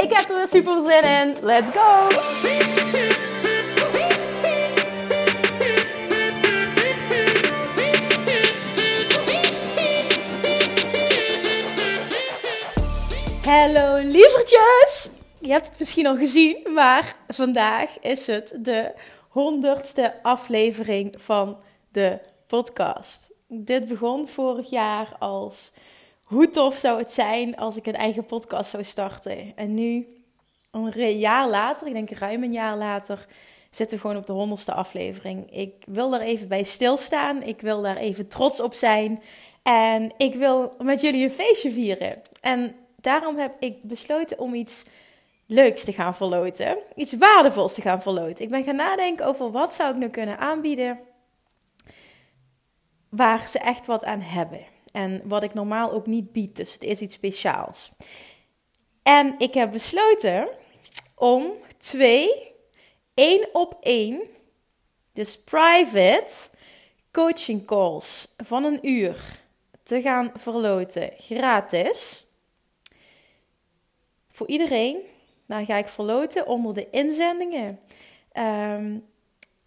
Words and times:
Ik 0.00 0.12
heb 0.12 0.28
er 0.28 0.36
weer 0.36 0.48
super 0.48 0.82
zin 0.82 1.02
in. 1.02 1.36
Let's 1.42 1.70
go! 1.70 2.08
Hallo 13.42 13.96
lievertjes! 13.96 15.10
Je 15.38 15.50
hebt 15.50 15.66
het 15.66 15.78
misschien 15.78 16.06
al 16.06 16.16
gezien, 16.16 16.72
maar 16.74 17.16
vandaag 17.28 17.98
is 18.00 18.26
het 18.26 18.58
de 18.58 18.92
honderdste 19.28 20.22
aflevering 20.22 21.14
van 21.16 21.58
de 21.92 22.18
podcast. 22.46 23.30
Dit 23.48 23.88
begon 23.88 24.28
vorig 24.28 24.70
jaar 24.70 25.16
als 25.18 25.72
hoe 26.28 26.50
tof 26.50 26.76
zou 26.76 26.98
het 26.98 27.12
zijn 27.12 27.56
als 27.56 27.76
ik 27.76 27.86
een 27.86 27.94
eigen 27.94 28.24
podcast 28.24 28.70
zou 28.70 28.84
starten. 28.84 29.56
En 29.56 29.74
nu, 29.74 30.06
een 30.70 31.18
jaar 31.18 31.48
later, 31.48 31.86
ik 31.86 31.92
denk 31.92 32.10
ruim 32.10 32.42
een 32.42 32.52
jaar 32.52 32.76
later, 32.76 33.26
zitten 33.70 33.96
we 33.96 34.02
gewoon 34.02 34.16
op 34.16 34.26
de 34.26 34.32
honderdste 34.32 34.72
aflevering. 34.72 35.50
Ik 35.52 35.72
wil 35.86 36.10
daar 36.10 36.20
even 36.20 36.48
bij 36.48 36.62
stilstaan. 36.62 37.42
Ik 37.42 37.60
wil 37.60 37.82
daar 37.82 37.96
even 37.96 38.28
trots 38.28 38.60
op 38.60 38.74
zijn. 38.74 39.22
En 39.62 40.12
ik 40.16 40.34
wil 40.34 40.74
met 40.82 41.00
jullie 41.00 41.24
een 41.24 41.30
feestje 41.30 41.70
vieren. 41.70 42.22
En 42.40 42.74
daarom 42.96 43.38
heb 43.38 43.54
ik 43.58 43.82
besloten 43.82 44.38
om 44.38 44.54
iets 44.54 44.84
leuks 45.46 45.84
te 45.84 45.92
gaan 45.92 46.14
verloten. 46.14 46.78
Iets 46.94 47.12
waardevols 47.12 47.74
te 47.74 47.80
gaan 47.80 48.02
verloten. 48.02 48.44
Ik 48.44 48.50
ben 48.50 48.64
gaan 48.64 48.76
nadenken 48.76 49.26
over 49.26 49.50
wat 49.50 49.74
zou 49.74 49.90
ik 49.90 49.96
nu 49.96 50.08
kunnen 50.08 50.38
aanbieden 50.38 50.98
waar 53.08 53.48
ze 53.48 53.58
echt 53.58 53.86
wat 53.86 54.04
aan 54.04 54.20
hebben. 54.20 54.60
En 54.92 55.20
wat 55.24 55.42
ik 55.42 55.54
normaal 55.54 55.92
ook 55.92 56.06
niet 56.06 56.32
bied. 56.32 56.56
Dus 56.56 56.72
het 56.72 56.82
is 56.82 57.00
iets 57.00 57.14
speciaals. 57.14 57.90
En 59.02 59.34
ik 59.38 59.54
heb 59.54 59.72
besloten 59.72 60.48
om 61.14 61.52
twee, 61.78 62.52
één 63.14 63.48
op 63.52 63.76
één, 63.80 64.22
dus 65.12 65.38
private 65.38 66.50
coaching 67.12 67.66
calls 67.66 68.34
van 68.36 68.64
een 68.64 68.88
uur 68.88 69.40
te 69.82 70.00
gaan 70.00 70.30
verloten. 70.34 71.10
Gratis. 71.16 72.26
Voor 74.28 74.48
iedereen. 74.48 74.98
Nou 75.46 75.64
ga 75.64 75.76
ik 75.76 75.88
verloten 75.88 76.46
onder 76.46 76.74
de 76.74 76.90
inzendingen. 76.90 77.80
Um, 78.32 79.06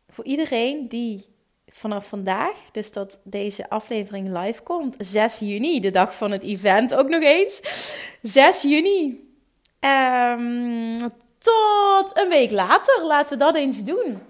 voor 0.10 0.26
iedereen 0.26 0.88
die 0.88 1.26
vanaf 1.72 2.08
vandaag, 2.08 2.58
dus 2.72 2.92
dat 2.92 3.20
deze 3.24 3.70
aflevering 3.70 4.38
live 4.38 4.62
komt, 4.62 4.96
6 4.98 5.40
juni, 5.40 5.80
de 5.80 5.92
dag 5.92 6.16
van 6.16 6.32
het 6.32 6.42
event 6.42 6.94
ook 6.94 7.10
nog 7.10 7.22
eens. 7.22 7.62
6 8.22 8.62
juni. 8.62 9.30
Um, 9.80 10.98
tot 11.38 12.18
een 12.18 12.30
week 12.30 12.52
later, 12.52 13.04
laten 13.06 13.38
we 13.38 13.44
dat 13.44 13.56
eens 13.56 13.84
doen. 13.84 14.22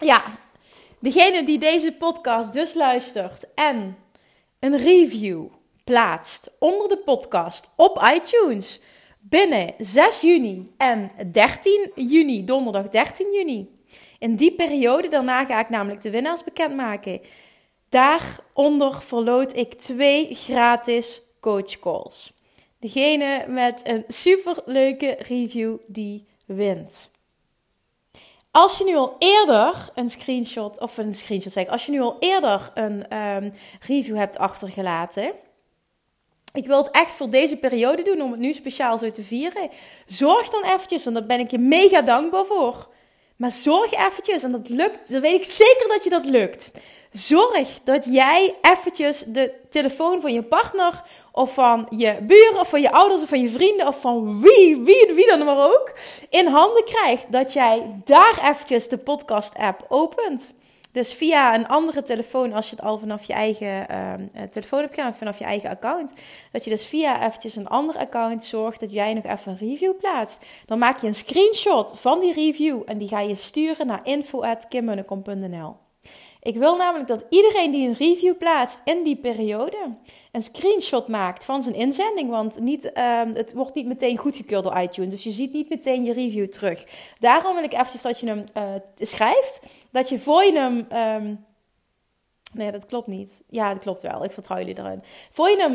Ja, 0.00 0.22
degene 0.98 1.44
die 1.44 1.58
deze 1.58 1.92
podcast 1.92 2.52
dus 2.52 2.74
luistert 2.74 3.44
en 3.54 3.96
een 4.58 4.76
review 4.76 5.46
plaatst 5.84 6.50
onder 6.58 6.88
de 6.88 6.98
podcast 6.98 7.68
op 7.76 8.10
iTunes 8.14 8.80
binnen 9.20 9.74
6 9.78 10.20
juni 10.20 10.74
en 10.76 11.10
13 11.32 11.90
juni, 11.94 12.44
donderdag 12.44 12.88
13 12.88 13.32
juni 13.32 13.77
in 14.18 14.36
die 14.36 14.52
periode, 14.52 15.08
daarna 15.08 15.44
ga 15.44 15.60
ik 15.60 15.68
namelijk 15.68 16.02
de 16.02 16.10
winnaars 16.10 16.44
bekendmaken. 16.44 17.20
Daaronder 17.88 19.02
verloot 19.02 19.56
ik 19.56 19.74
twee 19.74 20.34
gratis 20.34 21.22
coach 21.40 21.78
calls. 21.78 22.32
Degene 22.78 23.44
met 23.48 23.80
een 23.84 24.04
superleuke 24.08 25.16
review 25.18 25.76
die 25.86 26.26
wint. 26.46 27.10
Als 28.50 28.78
je 28.78 28.84
nu 28.84 28.96
al 28.96 29.16
eerder 29.18 29.90
een 29.94 30.10
screenshot, 30.10 30.80
of 30.80 30.98
een 30.98 31.14
screenshot 31.14 31.52
zeg, 31.52 31.66
als 31.66 31.86
je 31.86 31.92
nu 31.92 32.00
al 32.00 32.16
eerder 32.18 32.70
een 32.74 33.16
um, 33.16 33.52
review 33.80 34.16
hebt 34.16 34.38
achtergelaten. 34.38 35.32
Ik 36.52 36.66
wil 36.66 36.84
het 36.84 36.94
echt 36.94 37.14
voor 37.14 37.30
deze 37.30 37.56
periode 37.56 38.02
doen 38.02 38.22
om 38.22 38.30
het 38.30 38.40
nu 38.40 38.52
speciaal 38.52 38.98
zo 38.98 39.10
te 39.10 39.22
vieren. 39.22 39.68
Zorg 40.06 40.50
dan 40.50 40.62
eventjes, 40.62 41.06
en 41.06 41.12
daar 41.12 41.26
ben 41.26 41.40
ik 41.40 41.50
je 41.50 41.58
mega 41.58 42.02
dankbaar 42.02 42.44
voor 42.44 42.88
maar 43.38 43.50
zorg 43.50 43.92
eventjes, 43.92 44.42
en 44.42 44.52
dat 44.52 44.68
lukt, 44.68 45.10
dan 45.10 45.20
weet 45.20 45.34
ik 45.34 45.44
zeker 45.44 45.88
dat 45.88 46.04
je 46.04 46.10
dat 46.10 46.24
lukt. 46.24 46.70
Zorg 47.12 47.80
dat 47.84 48.04
jij 48.04 48.54
eventjes 48.62 49.24
de 49.26 49.52
telefoon 49.70 50.20
van 50.20 50.32
je 50.32 50.42
partner 50.42 51.02
of 51.32 51.54
van 51.54 51.86
je 51.90 52.18
buren 52.22 52.60
of 52.60 52.68
van 52.68 52.80
je 52.80 52.90
ouders 52.90 53.22
of 53.22 53.28
van 53.28 53.40
je 53.40 53.48
vrienden 53.48 53.86
of 53.86 54.00
van 54.00 54.40
wie, 54.40 54.76
wie, 54.76 55.12
wie 55.14 55.26
dan 55.26 55.44
maar 55.44 55.64
ook 55.64 55.92
in 56.30 56.46
handen 56.46 56.84
krijgt. 56.84 57.32
Dat 57.32 57.52
jij 57.52 58.00
daar 58.04 58.50
eventjes 58.50 58.88
de 58.88 58.98
podcast 58.98 59.56
app 59.56 59.84
opent. 59.88 60.52
Dus 60.92 61.14
via 61.14 61.54
een 61.54 61.68
andere 61.68 62.02
telefoon, 62.02 62.52
als 62.52 62.70
je 62.70 62.76
het 62.76 62.84
al 62.84 62.98
vanaf 62.98 63.24
je 63.24 63.32
eigen 63.32 63.86
uh, 63.90 64.42
telefoon 64.50 64.80
hebt 64.80 64.94
gedaan, 64.94 65.14
vanaf 65.14 65.38
je 65.38 65.44
eigen 65.44 65.70
account. 65.70 66.14
Dat 66.52 66.64
je 66.64 66.70
dus 66.70 66.86
via 66.86 67.26
eventjes 67.26 67.56
een 67.56 67.68
ander 67.68 67.96
account 67.96 68.44
zorgt 68.44 68.80
dat 68.80 68.90
jij 68.90 69.14
nog 69.14 69.24
even 69.24 69.52
een 69.52 69.68
review 69.68 69.96
plaatst. 69.98 70.44
Dan 70.66 70.78
maak 70.78 71.00
je 71.00 71.06
een 71.06 71.14
screenshot 71.14 72.00
van 72.00 72.20
die 72.20 72.32
review 72.32 72.82
en 72.86 72.98
die 72.98 73.08
ga 73.08 73.20
je 73.20 73.34
sturen 73.34 73.86
naar 73.86 74.00
info.kimmunnekom.nl. 74.02 75.87
Ik 76.48 76.56
wil 76.56 76.76
namelijk 76.76 77.08
dat 77.08 77.24
iedereen 77.28 77.70
die 77.70 77.88
een 77.88 77.94
review 77.94 78.38
plaatst 78.38 78.80
in 78.84 79.04
die 79.04 79.16
periode 79.16 79.76
een 80.32 80.42
screenshot 80.42 81.08
maakt 81.08 81.44
van 81.44 81.62
zijn 81.62 81.74
inzending. 81.74 82.30
Want 82.30 82.60
niet, 82.60 82.84
um, 82.84 83.34
het 83.34 83.52
wordt 83.54 83.74
niet 83.74 83.86
meteen 83.86 84.16
goedgekeurd 84.16 84.64
door 84.64 84.80
iTunes. 84.80 85.10
Dus 85.10 85.24
je 85.24 85.30
ziet 85.30 85.52
niet 85.52 85.68
meteen 85.68 86.04
je 86.04 86.12
review 86.12 86.46
terug. 86.46 86.84
Daarom 87.18 87.54
wil 87.54 87.64
ik 87.64 87.72
eventjes 87.72 88.02
dat 88.02 88.20
je 88.20 88.26
hem 88.26 88.44
uh, 88.56 88.62
schrijft. 88.96 89.62
Dat 89.90 90.08
je 90.08 90.18
voor 90.18 90.44
je 90.44 90.52
hem 90.52 90.86
um, 91.22 91.44
Nee, 92.52 92.72
dat 92.72 92.86
klopt 92.86 93.06
niet. 93.06 93.42
Ja, 93.48 93.72
dat 93.72 93.82
klopt 93.82 94.02
wel. 94.02 94.24
Ik 94.24 94.30
vertrouw 94.30 94.58
jullie 94.58 94.78
erin. 94.78 95.02
Voor 95.30 95.48
je 95.48 95.56
hem 95.56 95.72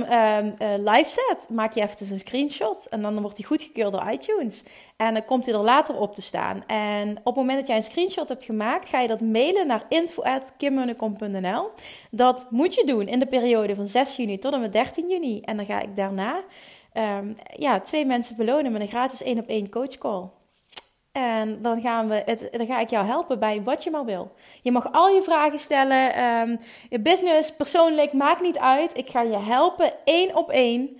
uh, 0.61 0.93
live 0.93 1.09
zet, 1.09 1.49
maak 1.49 1.73
je 1.73 1.81
even 1.81 2.11
een 2.11 2.19
screenshot. 2.19 2.87
En 2.89 3.01
dan 3.01 3.21
wordt 3.21 3.37
hij 3.37 3.47
goedgekeurd 3.47 3.91
door 3.91 4.11
iTunes. 4.11 4.63
En 4.97 5.13
dan 5.13 5.25
komt 5.25 5.45
hij 5.45 5.55
er 5.55 5.61
later 5.61 5.95
op 5.99 6.15
te 6.15 6.21
staan. 6.21 6.63
En 6.67 7.17
op 7.17 7.25
het 7.25 7.35
moment 7.35 7.57
dat 7.57 7.67
jij 7.67 7.75
een 7.75 7.83
screenshot 7.83 8.29
hebt 8.29 8.43
gemaakt, 8.43 8.89
ga 8.89 8.99
je 8.99 9.07
dat 9.07 9.21
mailen 9.21 9.67
naar 9.67 9.85
info.kimmunnekom.nl. 9.89 11.69
Dat 12.11 12.47
moet 12.49 12.75
je 12.75 12.83
doen 12.83 13.07
in 13.07 13.19
de 13.19 13.27
periode 13.27 13.75
van 13.75 13.87
6 13.87 14.15
juni 14.15 14.39
tot 14.39 14.53
en 14.53 14.61
met 14.61 14.73
13 14.73 15.09
juni. 15.09 15.41
En 15.41 15.57
dan 15.57 15.65
ga 15.65 15.81
ik 15.81 15.95
daarna 15.95 16.43
um, 16.93 17.35
ja, 17.57 17.79
twee 17.79 18.05
mensen 18.05 18.35
belonen 18.35 18.71
met 18.71 18.81
een 18.81 18.87
gratis 18.87 19.23
1 19.23 19.39
op 19.39 19.47
1 19.47 19.69
coach 19.69 19.97
call. 19.97 20.29
En 21.13 21.61
dan, 21.61 21.81
gaan 21.81 22.07
we 22.07 22.21
het, 22.25 22.47
dan 22.51 22.65
ga 22.65 22.79
ik 22.79 22.89
jou 22.89 23.05
helpen 23.05 23.39
bij 23.39 23.63
wat 23.63 23.83
je 23.83 23.91
maar 23.91 24.05
wil. 24.05 24.31
Je 24.61 24.71
mag 24.71 24.91
al 24.91 25.09
je 25.09 25.23
vragen 25.23 25.59
stellen. 25.59 26.23
Um, 26.23 26.59
je 26.89 26.99
business, 26.99 27.55
persoonlijk, 27.55 28.13
maakt 28.13 28.41
niet 28.41 28.57
uit. 28.57 28.97
Ik 28.97 29.09
ga 29.09 29.21
je 29.21 29.37
helpen 29.37 29.93
één 30.03 30.35
op 30.35 30.49
één 30.49 30.97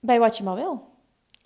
bij 0.00 0.18
wat 0.18 0.36
je 0.36 0.42
maar 0.42 0.54
wil. 0.54 0.90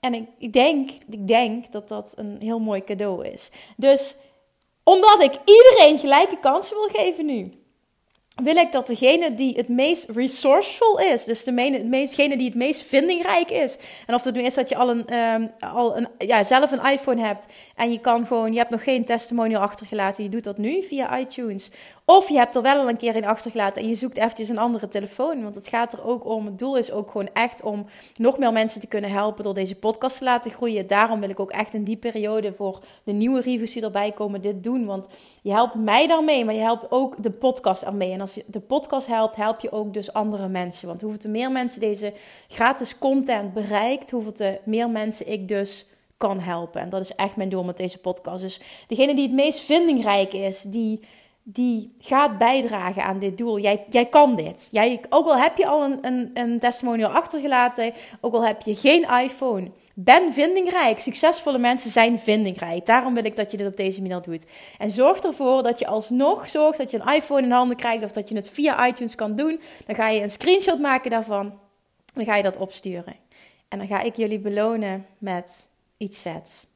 En 0.00 0.14
ik, 0.14 0.28
ik, 0.38 0.52
denk, 0.52 0.90
ik 1.08 1.28
denk 1.28 1.72
dat 1.72 1.88
dat 1.88 2.12
een 2.16 2.36
heel 2.40 2.60
mooi 2.60 2.84
cadeau 2.84 3.26
is. 3.26 3.50
Dus 3.76 4.16
omdat 4.82 5.22
ik 5.22 5.32
iedereen 5.44 5.98
gelijke 5.98 6.38
kansen 6.40 6.76
wil 6.76 6.88
geven 6.88 7.26
nu 7.26 7.65
wil 8.42 8.56
ik 8.56 8.72
dat 8.72 8.86
degene 8.86 9.34
die 9.34 9.56
het 9.56 9.68
meest 9.68 10.08
resourceful 10.08 10.98
is, 10.98 11.24
dus 11.24 11.44
degene 11.44 12.36
die 12.36 12.46
het 12.46 12.54
meest 12.54 12.82
vindingrijk 12.82 13.50
is, 13.50 13.78
en 14.06 14.14
of 14.14 14.24
het 14.24 14.34
nu 14.34 14.42
is 14.42 14.54
dat 14.54 14.68
je 14.68 14.76
al 14.76 14.90
een, 14.90 15.14
um, 15.14 15.50
al 15.58 15.96
een, 15.96 16.08
ja, 16.18 16.44
zelf 16.44 16.72
een 16.72 16.92
iPhone 16.92 17.22
hebt 17.22 17.46
en 17.74 17.92
je 17.92 18.00
kan 18.00 18.26
gewoon, 18.26 18.52
je 18.52 18.58
hebt 18.58 18.70
nog 18.70 18.82
geen 18.82 19.04
testimonial 19.04 19.62
achtergelaten, 19.62 20.24
je 20.24 20.30
doet 20.30 20.44
dat 20.44 20.58
nu 20.58 20.82
via 20.82 21.18
iTunes, 21.18 21.70
of 22.08 22.28
je 22.28 22.36
hebt 22.36 22.54
er 22.54 22.62
wel 22.62 22.78
al 22.78 22.88
een 22.88 22.96
keer 22.96 23.16
in 23.16 23.24
achtergelaten 23.24 23.82
en 23.82 23.88
je 23.88 23.94
zoekt 23.94 24.16
eventjes 24.16 24.48
een 24.48 24.58
andere 24.58 24.88
telefoon. 24.88 25.42
Want 25.42 25.54
het 25.54 25.68
gaat 25.68 25.92
er 25.92 26.04
ook 26.04 26.24
om, 26.24 26.46
het 26.46 26.58
doel 26.58 26.76
is 26.76 26.92
ook 26.92 27.10
gewoon 27.10 27.28
echt 27.32 27.62
om 27.62 27.86
nog 28.14 28.38
meer 28.38 28.52
mensen 28.52 28.80
te 28.80 28.86
kunnen 28.86 29.10
helpen 29.10 29.44
door 29.44 29.54
deze 29.54 29.74
podcast 29.74 30.18
te 30.18 30.24
laten 30.24 30.50
groeien. 30.50 30.86
Daarom 30.86 31.20
wil 31.20 31.30
ik 31.30 31.40
ook 31.40 31.50
echt 31.50 31.74
in 31.74 31.84
die 31.84 31.96
periode 31.96 32.52
voor 32.52 32.78
de 33.04 33.12
nieuwe 33.12 33.40
reviews 33.40 33.72
die 33.72 33.82
erbij 33.82 34.12
komen 34.12 34.40
dit 34.40 34.62
doen. 34.62 34.84
Want 34.84 35.06
je 35.42 35.52
helpt 35.52 35.74
mij 35.74 36.06
daarmee, 36.06 36.44
maar 36.44 36.54
je 36.54 36.60
helpt 36.60 36.90
ook 36.90 37.22
de 37.22 37.30
podcast 37.30 37.82
ermee. 37.82 38.12
En 38.12 38.20
als 38.20 38.34
je 38.34 38.44
de 38.46 38.60
podcast 38.60 39.06
helpt, 39.06 39.36
help 39.36 39.60
je 39.60 39.72
ook 39.72 39.94
dus 39.94 40.12
andere 40.12 40.48
mensen. 40.48 40.88
Want 40.88 41.00
hoeveel 41.00 41.20
te 41.20 41.28
meer 41.28 41.50
mensen 41.50 41.80
deze 41.80 42.12
gratis 42.48 42.98
content 42.98 43.52
bereikt, 43.52 44.10
hoeveel 44.10 44.32
te 44.32 44.58
meer 44.64 44.90
mensen 44.90 45.32
ik 45.32 45.48
dus 45.48 45.86
kan 46.16 46.40
helpen. 46.40 46.80
En 46.80 46.90
dat 46.90 47.00
is 47.00 47.14
echt 47.14 47.36
mijn 47.36 47.48
doel 47.48 47.64
met 47.64 47.76
deze 47.76 47.98
podcast. 47.98 48.42
Dus 48.42 48.60
degene 48.86 49.14
die 49.14 49.26
het 49.26 49.34
meest 49.36 49.60
vindingrijk 49.60 50.32
is, 50.32 50.62
die, 50.62 51.00
die 51.48 51.94
gaat 51.98 52.38
bijdragen 52.38 53.04
aan 53.04 53.18
dit 53.18 53.38
doel. 53.38 53.58
Jij, 53.58 53.84
jij 53.88 54.06
kan 54.06 54.34
dit. 54.34 54.68
Jij, 54.70 55.00
ook 55.08 55.26
al 55.26 55.36
heb 55.36 55.56
je 55.56 55.66
al 55.66 55.84
een, 55.84 55.98
een, 56.00 56.30
een 56.34 56.58
testimonial 56.58 57.10
achtergelaten, 57.10 57.92
ook 58.20 58.34
al 58.34 58.46
heb 58.46 58.60
je 58.60 58.74
geen 58.74 59.02
iPhone. 59.02 59.70
Ben 59.94 60.32
vindingrijk. 60.32 60.98
Succesvolle 60.98 61.58
mensen 61.58 61.90
zijn 61.90 62.18
vindingrijk. 62.18 62.86
Daarom 62.86 63.14
wil 63.14 63.24
ik 63.24 63.36
dat 63.36 63.50
je 63.50 63.56
dit 63.56 63.66
op 63.66 63.76
deze 63.76 64.02
manier 64.02 64.22
doet. 64.22 64.46
En 64.78 64.90
zorg 64.90 65.18
ervoor 65.18 65.62
dat 65.62 65.78
je 65.78 65.86
alsnog 65.86 66.48
zorgt 66.48 66.78
dat 66.78 66.90
je 66.90 67.00
een 67.00 67.14
iPhone 67.14 67.42
in 67.42 67.50
handen 67.50 67.76
krijgt 67.76 68.04
of 68.04 68.12
dat 68.12 68.28
je 68.28 68.34
het 68.34 68.50
via 68.50 68.86
iTunes 68.86 69.14
kan 69.14 69.34
doen. 69.34 69.60
Dan 69.86 69.94
ga 69.94 70.08
je 70.08 70.22
een 70.22 70.30
screenshot 70.30 70.78
maken 70.78 71.10
daarvan. 71.10 71.58
Dan 72.12 72.24
ga 72.24 72.36
je 72.36 72.42
dat 72.42 72.56
opsturen. 72.56 73.16
En 73.68 73.78
dan 73.78 73.86
ga 73.86 74.00
ik 74.00 74.16
jullie 74.16 74.38
belonen 74.38 75.06
met 75.18 75.68
iets 75.96 76.18
vets. 76.18 76.66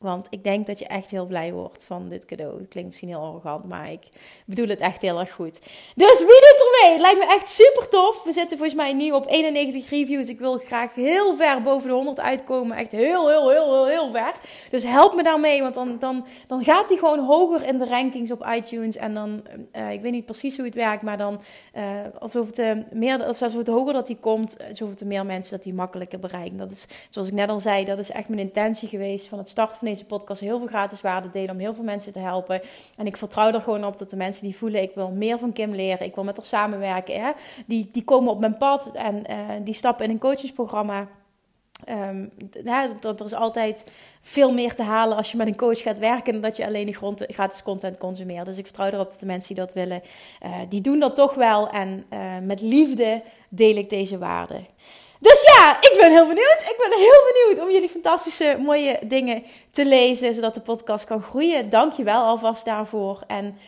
Want 0.00 0.26
ik 0.30 0.44
denk 0.44 0.66
dat 0.66 0.78
je 0.78 0.86
echt 0.86 1.10
heel 1.10 1.26
blij 1.26 1.52
wordt 1.52 1.84
van 1.84 2.08
dit 2.08 2.24
cadeau. 2.24 2.58
Het 2.58 2.68
klinkt 2.68 2.88
misschien 2.88 3.08
heel 3.08 3.20
arrogant, 3.20 3.64
maar 3.64 3.92
ik 3.92 4.08
bedoel 4.46 4.68
het 4.68 4.80
echt 4.80 5.02
heel 5.02 5.20
erg 5.20 5.32
goed. 5.32 5.60
Dus 5.94 6.18
wie 6.18 6.26
doet 6.26 6.60
er 6.60 6.82
mee? 6.82 6.92
Het 6.92 7.00
lijkt 7.00 7.18
me 7.18 7.34
echt 7.34 7.50
super 7.50 7.88
tof. 7.88 8.22
We 8.24 8.32
zitten 8.32 8.56
volgens 8.58 8.76
mij 8.76 8.92
nu 8.92 9.10
op 9.10 9.26
91 9.28 9.88
reviews. 9.88 10.28
Ik 10.28 10.38
wil 10.38 10.58
graag 10.58 10.94
heel 10.94 11.36
ver 11.36 11.62
boven 11.62 11.88
de 11.88 11.94
100 11.94 12.20
uitkomen. 12.20 12.76
Echt 12.76 12.92
heel, 12.92 13.28
heel, 13.28 13.50
heel, 13.50 13.72
heel, 13.72 13.86
heel 13.86 14.10
ver. 14.10 14.32
Dus 14.70 14.82
help 14.82 15.14
me 15.14 15.22
daarmee, 15.22 15.62
want 15.62 15.74
dan, 15.74 15.98
dan, 15.98 16.26
dan 16.46 16.64
gaat 16.64 16.88
hij 16.88 16.98
gewoon 16.98 17.24
hoger 17.24 17.66
in 17.66 17.78
de 17.78 17.86
rankings 17.86 18.30
op 18.30 18.46
iTunes. 18.54 18.96
En 18.96 19.14
dan, 19.14 19.42
uh, 19.76 19.92
ik 19.92 20.00
weet 20.00 20.12
niet 20.12 20.24
precies 20.24 20.56
hoe 20.56 20.66
het 20.66 20.74
werkt, 20.74 21.02
maar 21.02 21.16
dan, 21.16 21.40
uh, 21.76 21.82
of 22.18 22.32
het, 22.32 22.58
uh, 22.58 22.70
meer, 22.92 23.28
of 23.28 23.36
zelfs 23.36 23.54
het 23.54 23.68
hoger 23.68 23.92
dat 23.92 24.08
hij 24.08 24.16
komt, 24.20 24.56
zoveel 24.70 24.96
te 24.96 25.04
meer 25.06 25.26
mensen 25.26 25.56
dat 25.56 25.64
hij 25.64 25.72
makkelijker 25.72 26.18
bereiken. 26.18 26.58
Dat 26.58 26.70
is, 26.70 26.86
zoals 27.08 27.28
ik 27.28 27.34
net 27.34 27.48
al 27.48 27.60
zei, 27.60 27.84
dat 27.84 27.98
is 27.98 28.10
echt 28.10 28.28
mijn 28.28 28.40
intentie 28.40 28.88
geweest 28.88 29.28
van 29.28 29.38
het 29.38 29.48
starten 29.48 29.78
van 29.78 29.88
deze 29.90 30.04
podcast 30.04 30.40
heel 30.40 30.58
veel 30.58 30.66
gratis 30.66 31.00
waarde 31.00 31.30
delen 31.30 31.50
om 31.50 31.58
heel 31.58 31.74
veel 31.74 31.84
mensen 31.84 32.12
te 32.12 32.18
helpen. 32.18 32.60
En 32.96 33.06
ik 33.06 33.16
vertrouw 33.16 33.52
er 33.52 33.60
gewoon 33.60 33.84
op 33.84 33.98
dat 33.98 34.10
de 34.10 34.16
mensen 34.16 34.44
die 34.44 34.56
voelen, 34.56 34.82
ik 34.82 34.94
wil 34.94 35.10
meer 35.10 35.38
van 35.38 35.52
Kim 35.52 35.74
leren, 35.74 36.06
ik 36.06 36.14
wil 36.14 36.24
met 36.24 36.36
haar 36.36 36.44
samenwerken, 36.44 37.20
hè, 37.20 37.30
die, 37.66 37.88
die 37.92 38.04
komen 38.04 38.32
op 38.32 38.40
mijn 38.40 38.56
pad 38.56 38.94
en 38.94 39.24
uh, 39.30 39.36
die 39.64 39.74
stappen 39.74 40.04
in 40.04 40.10
een 40.10 40.18
coachingsprogramma. 40.18 41.08
Um, 41.88 42.30
ja, 42.64 42.88
dat 43.00 43.20
er 43.20 43.26
is 43.26 43.34
altijd 43.34 43.90
veel 44.22 44.52
meer 44.52 44.74
te 44.74 44.82
halen 44.82 45.16
als 45.16 45.30
je 45.30 45.36
met 45.36 45.46
een 45.46 45.56
coach 45.56 45.82
gaat 45.82 45.98
werken 45.98 46.32
dan 46.32 46.42
dat 46.42 46.56
je 46.56 46.66
alleen 46.66 46.86
de 46.86 46.94
grond, 46.94 47.24
gratis 47.26 47.62
content 47.62 47.98
consumeert. 47.98 48.46
Dus 48.46 48.58
ik 48.58 48.64
vertrouw 48.64 48.86
erop 48.86 49.10
dat 49.10 49.20
de 49.20 49.26
mensen 49.26 49.54
die 49.54 49.64
dat 49.64 49.74
willen, 49.74 50.02
uh, 50.44 50.56
die 50.68 50.80
doen 50.80 50.98
dat 50.98 51.14
toch 51.14 51.34
wel. 51.34 51.68
En 51.68 52.04
uh, 52.12 52.38
met 52.42 52.60
liefde 52.60 53.22
deel 53.48 53.76
ik 53.76 53.90
deze 53.90 54.18
waarden. 54.18 54.66
Dus 55.20 55.42
ja, 55.56 55.76
ik 55.80 55.96
ben 56.00 56.10
heel 56.10 56.26
benieuwd. 56.26 56.60
Ik 56.60 56.76
ben 56.78 56.98
heel 56.98 57.32
benieuwd 57.32 57.66
om 57.66 57.72
jullie 57.72 57.88
fantastische, 57.88 58.56
mooie 58.58 58.98
dingen 59.02 59.44
te 59.70 59.84
lezen, 59.84 60.34
zodat 60.34 60.54
de 60.54 60.60
podcast 60.60 61.04
kan 61.04 61.22
groeien. 61.22 61.70
Dank 61.70 61.92
je 61.92 62.02
wel 62.02 62.22
alvast 62.22 62.64
daarvoor. 62.64 63.20
En 63.26 63.58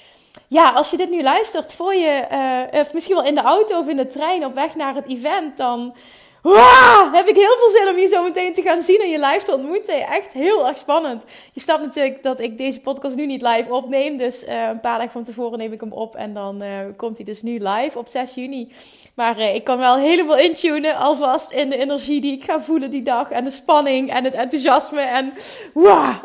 ja, 0.48 0.70
als 0.70 0.90
je 0.90 0.96
dit 0.96 1.10
nu 1.10 1.22
luistert 1.22 1.74
voor 1.74 1.94
je, 1.94 2.26
uh, 2.72 2.80
of 2.80 2.92
misschien 2.92 3.16
wel 3.16 3.24
in 3.24 3.34
de 3.34 3.42
auto 3.42 3.78
of 3.78 3.88
in 3.88 3.96
de 3.96 4.06
trein 4.06 4.44
op 4.44 4.54
weg 4.54 4.74
naar 4.74 4.94
het 4.94 5.08
event, 5.08 5.56
dan 5.56 5.94
Wow, 6.42 7.14
heb 7.14 7.28
ik 7.28 7.36
heel 7.36 7.56
veel 7.58 7.70
zin 7.70 7.88
om 7.88 7.98
je 7.98 8.06
zo 8.06 8.22
meteen 8.22 8.54
te 8.54 8.62
gaan 8.62 8.82
zien 8.82 9.00
en 9.00 9.10
je 9.10 9.18
live 9.18 9.44
te 9.44 9.54
ontmoeten. 9.54 10.06
Echt 10.06 10.32
heel 10.32 10.66
erg 10.68 10.78
spannend. 10.78 11.24
Je 11.52 11.60
snapt 11.60 11.82
natuurlijk 11.82 12.22
dat 12.22 12.40
ik 12.40 12.58
deze 12.58 12.80
podcast 12.80 13.16
nu 13.16 13.26
niet 13.26 13.42
live 13.42 13.72
opneem. 13.72 14.16
Dus 14.16 14.44
uh, 14.44 14.68
een 14.68 14.80
paar 14.80 14.96
dagen 14.96 15.12
van 15.12 15.24
tevoren 15.24 15.58
neem 15.58 15.72
ik 15.72 15.80
hem 15.80 15.92
op. 15.92 16.14
En 16.14 16.34
dan 16.34 16.62
uh, 16.62 16.68
komt 16.96 17.16
hij 17.16 17.26
dus 17.26 17.42
nu 17.42 17.58
live 17.58 17.98
op 17.98 18.08
6 18.08 18.34
juni. 18.34 18.72
Maar 19.14 19.38
uh, 19.38 19.54
ik 19.54 19.64
kan 19.64 19.78
wel 19.78 19.96
helemaal 19.96 20.38
intunen 20.38 20.96
alvast 20.96 21.52
in 21.52 21.70
de 21.70 21.76
energie 21.76 22.20
die 22.20 22.32
ik 22.32 22.44
ga 22.44 22.62
voelen 22.62 22.90
die 22.90 23.02
dag. 23.02 23.30
En 23.30 23.44
de 23.44 23.50
spanning 23.50 24.10
en 24.10 24.24
het 24.24 24.34
enthousiasme. 24.34 25.00
En 25.00 25.32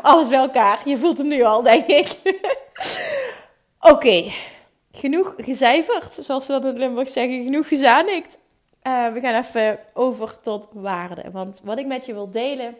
alles 0.02 0.28
bij 0.28 0.38
elkaar. 0.38 0.80
Je 0.84 0.98
voelt 0.98 1.18
hem 1.18 1.28
nu 1.28 1.42
al, 1.42 1.62
denk 1.62 1.86
ik. 1.86 2.16
Oké, 3.92 4.24
genoeg 4.92 5.34
gecijferd, 5.36 6.14
zoals 6.20 6.44
ze 6.44 6.52
dat 6.52 6.64
in 6.64 6.78
Limburg 6.78 7.08
zeggen. 7.08 7.42
Genoeg 7.42 7.68
gezanikt. 7.68 8.38
Uh, 8.82 9.12
we 9.12 9.20
gaan 9.20 9.42
even 9.44 9.78
over 9.94 10.40
tot 10.40 10.68
waarde. 10.72 11.30
Want 11.30 11.60
wat 11.64 11.78
ik 11.78 11.86
met 11.86 12.06
je 12.06 12.12
wil 12.12 12.30
delen 12.30 12.76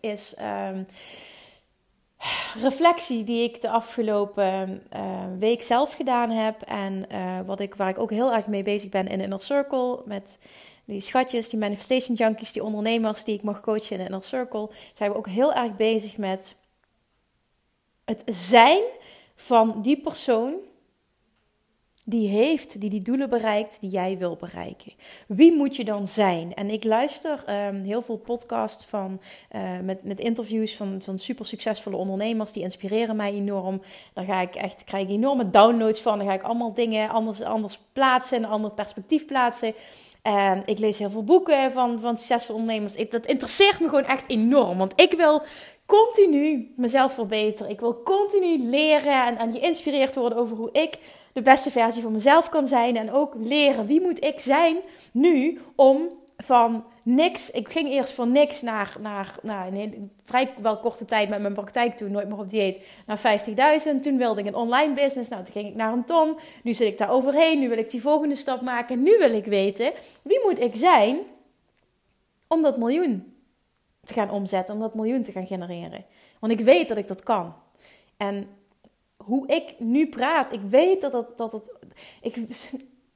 is 0.00 0.34
um, 0.40 0.86
reflectie 2.62 3.24
die 3.24 3.42
ik 3.42 3.60
de 3.60 3.70
afgelopen 3.70 4.82
uh, 4.94 5.24
week 5.38 5.62
zelf 5.62 5.94
gedaan 5.94 6.30
heb. 6.30 6.62
En 6.62 7.04
uh, 7.12 7.40
wat 7.46 7.60
ik, 7.60 7.74
waar 7.74 7.88
ik 7.88 7.98
ook 7.98 8.10
heel 8.10 8.32
erg 8.32 8.46
mee 8.46 8.62
bezig 8.62 8.90
ben 8.90 9.06
in 9.06 9.20
Inner 9.20 9.40
Circle. 9.40 10.02
Met 10.04 10.38
die 10.84 11.00
schatjes, 11.00 11.48
die 11.48 11.58
manifestation 11.58 12.16
junkies, 12.16 12.52
die 12.52 12.64
ondernemers 12.64 13.24
die 13.24 13.34
ik 13.34 13.42
mag 13.42 13.60
coachen 13.60 13.98
in 13.98 14.04
Inner 14.04 14.22
Circle. 14.22 14.70
Zijn 14.92 15.10
we 15.10 15.16
ook 15.16 15.28
heel 15.28 15.54
erg 15.54 15.76
bezig 15.76 16.16
met 16.16 16.56
het 18.04 18.22
zijn 18.26 18.82
van 19.36 19.82
die 19.82 20.00
persoon 20.00 20.54
die 22.08 22.28
heeft, 22.28 22.80
die 22.80 22.90
die 22.90 23.02
doelen 23.02 23.28
bereikt 23.28 23.80
die 23.80 23.90
jij 23.90 24.18
wil 24.18 24.36
bereiken. 24.36 24.92
Wie 25.26 25.56
moet 25.56 25.76
je 25.76 25.84
dan 25.84 26.06
zijn? 26.06 26.54
En 26.54 26.70
ik 26.70 26.84
luister 26.84 27.44
um, 27.68 27.82
heel 27.82 28.02
veel 28.02 28.16
podcasts 28.16 28.84
van, 28.84 29.20
uh, 29.52 29.78
met, 29.82 30.04
met 30.04 30.20
interviews 30.20 30.76
van, 30.76 31.02
van 31.02 31.18
super 31.18 31.46
succesvolle 31.46 31.96
ondernemers. 31.96 32.52
Die 32.52 32.62
inspireren 32.62 33.16
mij 33.16 33.32
enorm. 33.32 33.80
Daar 34.12 34.24
ga 34.24 34.40
ik 34.40 34.54
echt, 34.54 34.84
krijg 34.84 35.04
ik 35.04 35.10
enorme 35.10 35.50
downloads 35.50 36.00
van. 36.00 36.18
Dan 36.18 36.26
ga 36.26 36.32
ik 36.32 36.42
allemaal 36.42 36.74
dingen 36.74 37.08
anders, 37.08 37.42
anders 37.42 37.78
plaatsen, 37.92 38.38
een 38.38 38.48
ander 38.48 38.70
perspectief 38.70 39.26
plaatsen. 39.26 39.74
En 40.22 40.62
ik 40.64 40.78
lees 40.78 40.98
heel 40.98 41.10
veel 41.10 41.24
boeken 41.24 41.72
van, 41.72 42.00
van 42.00 42.16
succesvolle 42.16 42.58
ondernemers. 42.58 43.08
Dat 43.08 43.26
interesseert 43.26 43.80
me 43.80 43.88
gewoon 43.88 44.06
echt 44.06 44.24
enorm. 44.26 44.78
Want 44.78 44.92
ik 45.00 45.12
wil 45.12 45.42
continu 45.86 46.72
mezelf 46.76 47.12
verbeteren. 47.12 47.72
Ik 47.72 47.80
wil 47.80 48.02
continu 48.02 48.68
leren 48.68 49.26
en, 49.26 49.38
en 49.38 49.52
geïnspireerd 49.52 50.14
worden 50.14 50.38
over 50.38 50.56
hoe 50.56 50.72
ik 50.72 50.98
de 51.32 51.42
beste 51.42 51.70
versie 51.70 52.02
van 52.02 52.12
mezelf 52.12 52.48
kan 52.48 52.66
zijn. 52.66 52.96
En 52.96 53.12
ook 53.12 53.34
leren 53.38 53.86
wie 53.86 54.00
moet 54.00 54.24
ik 54.24 54.40
zijn 54.40 54.76
nu 55.12 55.58
om 55.76 56.08
van 56.36 56.84
niks. 57.02 57.50
Ik 57.50 57.68
ging 57.68 57.88
eerst 57.88 58.12
van 58.12 58.32
niks 58.32 58.62
naar, 58.62 58.96
naar, 59.42 59.68
een 59.72 60.12
vrij 60.24 60.54
wel 60.58 60.78
korte 60.78 61.04
tijd 61.04 61.28
met 61.28 61.40
mijn 61.40 61.54
praktijk 61.54 61.96
toen, 61.96 62.10
nooit 62.10 62.28
meer 62.28 62.38
op 62.38 62.48
dieet, 62.48 62.86
naar 63.06 63.40
50.000. 63.86 64.00
Toen 64.00 64.18
wilde 64.18 64.40
ik 64.40 64.46
een 64.46 64.54
online 64.54 64.94
business. 64.94 65.30
Nou, 65.30 65.44
toen 65.44 65.52
ging 65.52 65.68
ik 65.68 65.74
naar 65.74 65.92
een 65.92 66.04
ton. 66.04 66.36
Nu 66.62 66.74
zit 66.74 66.88
ik 66.88 66.98
daar 66.98 67.10
overheen. 67.10 67.58
Nu 67.58 67.68
wil 67.68 67.78
ik 67.78 67.90
die 67.90 68.02
volgende 68.02 68.36
stap 68.36 68.60
maken. 68.60 69.02
Nu 69.02 69.18
wil 69.18 69.32
ik 69.32 69.44
weten 69.44 69.92
wie 70.22 70.40
moet 70.44 70.60
ik 70.60 70.76
zijn 70.76 71.18
om 72.48 72.62
dat 72.62 72.78
miljoen 72.78 73.32
te 74.02 74.12
gaan 74.12 74.30
omzetten, 74.30 74.74
om 74.74 74.80
dat 74.80 74.94
miljoen 74.94 75.22
te 75.22 75.32
gaan 75.32 75.46
genereren. 75.46 76.04
Want 76.40 76.52
ik 76.52 76.60
weet 76.60 76.88
dat 76.88 76.96
ik 76.96 77.06
dat 77.06 77.22
kan. 77.22 77.54
En 78.16 78.48
hoe 79.28 79.46
ik 79.46 79.74
nu 79.78 80.08
praat, 80.08 80.52
ik 80.52 80.60
weet 80.68 81.00
dat 81.00 81.12
dat, 81.12 81.32
dat 81.36 81.52
het. 81.52 81.72
Ik, 82.22 82.36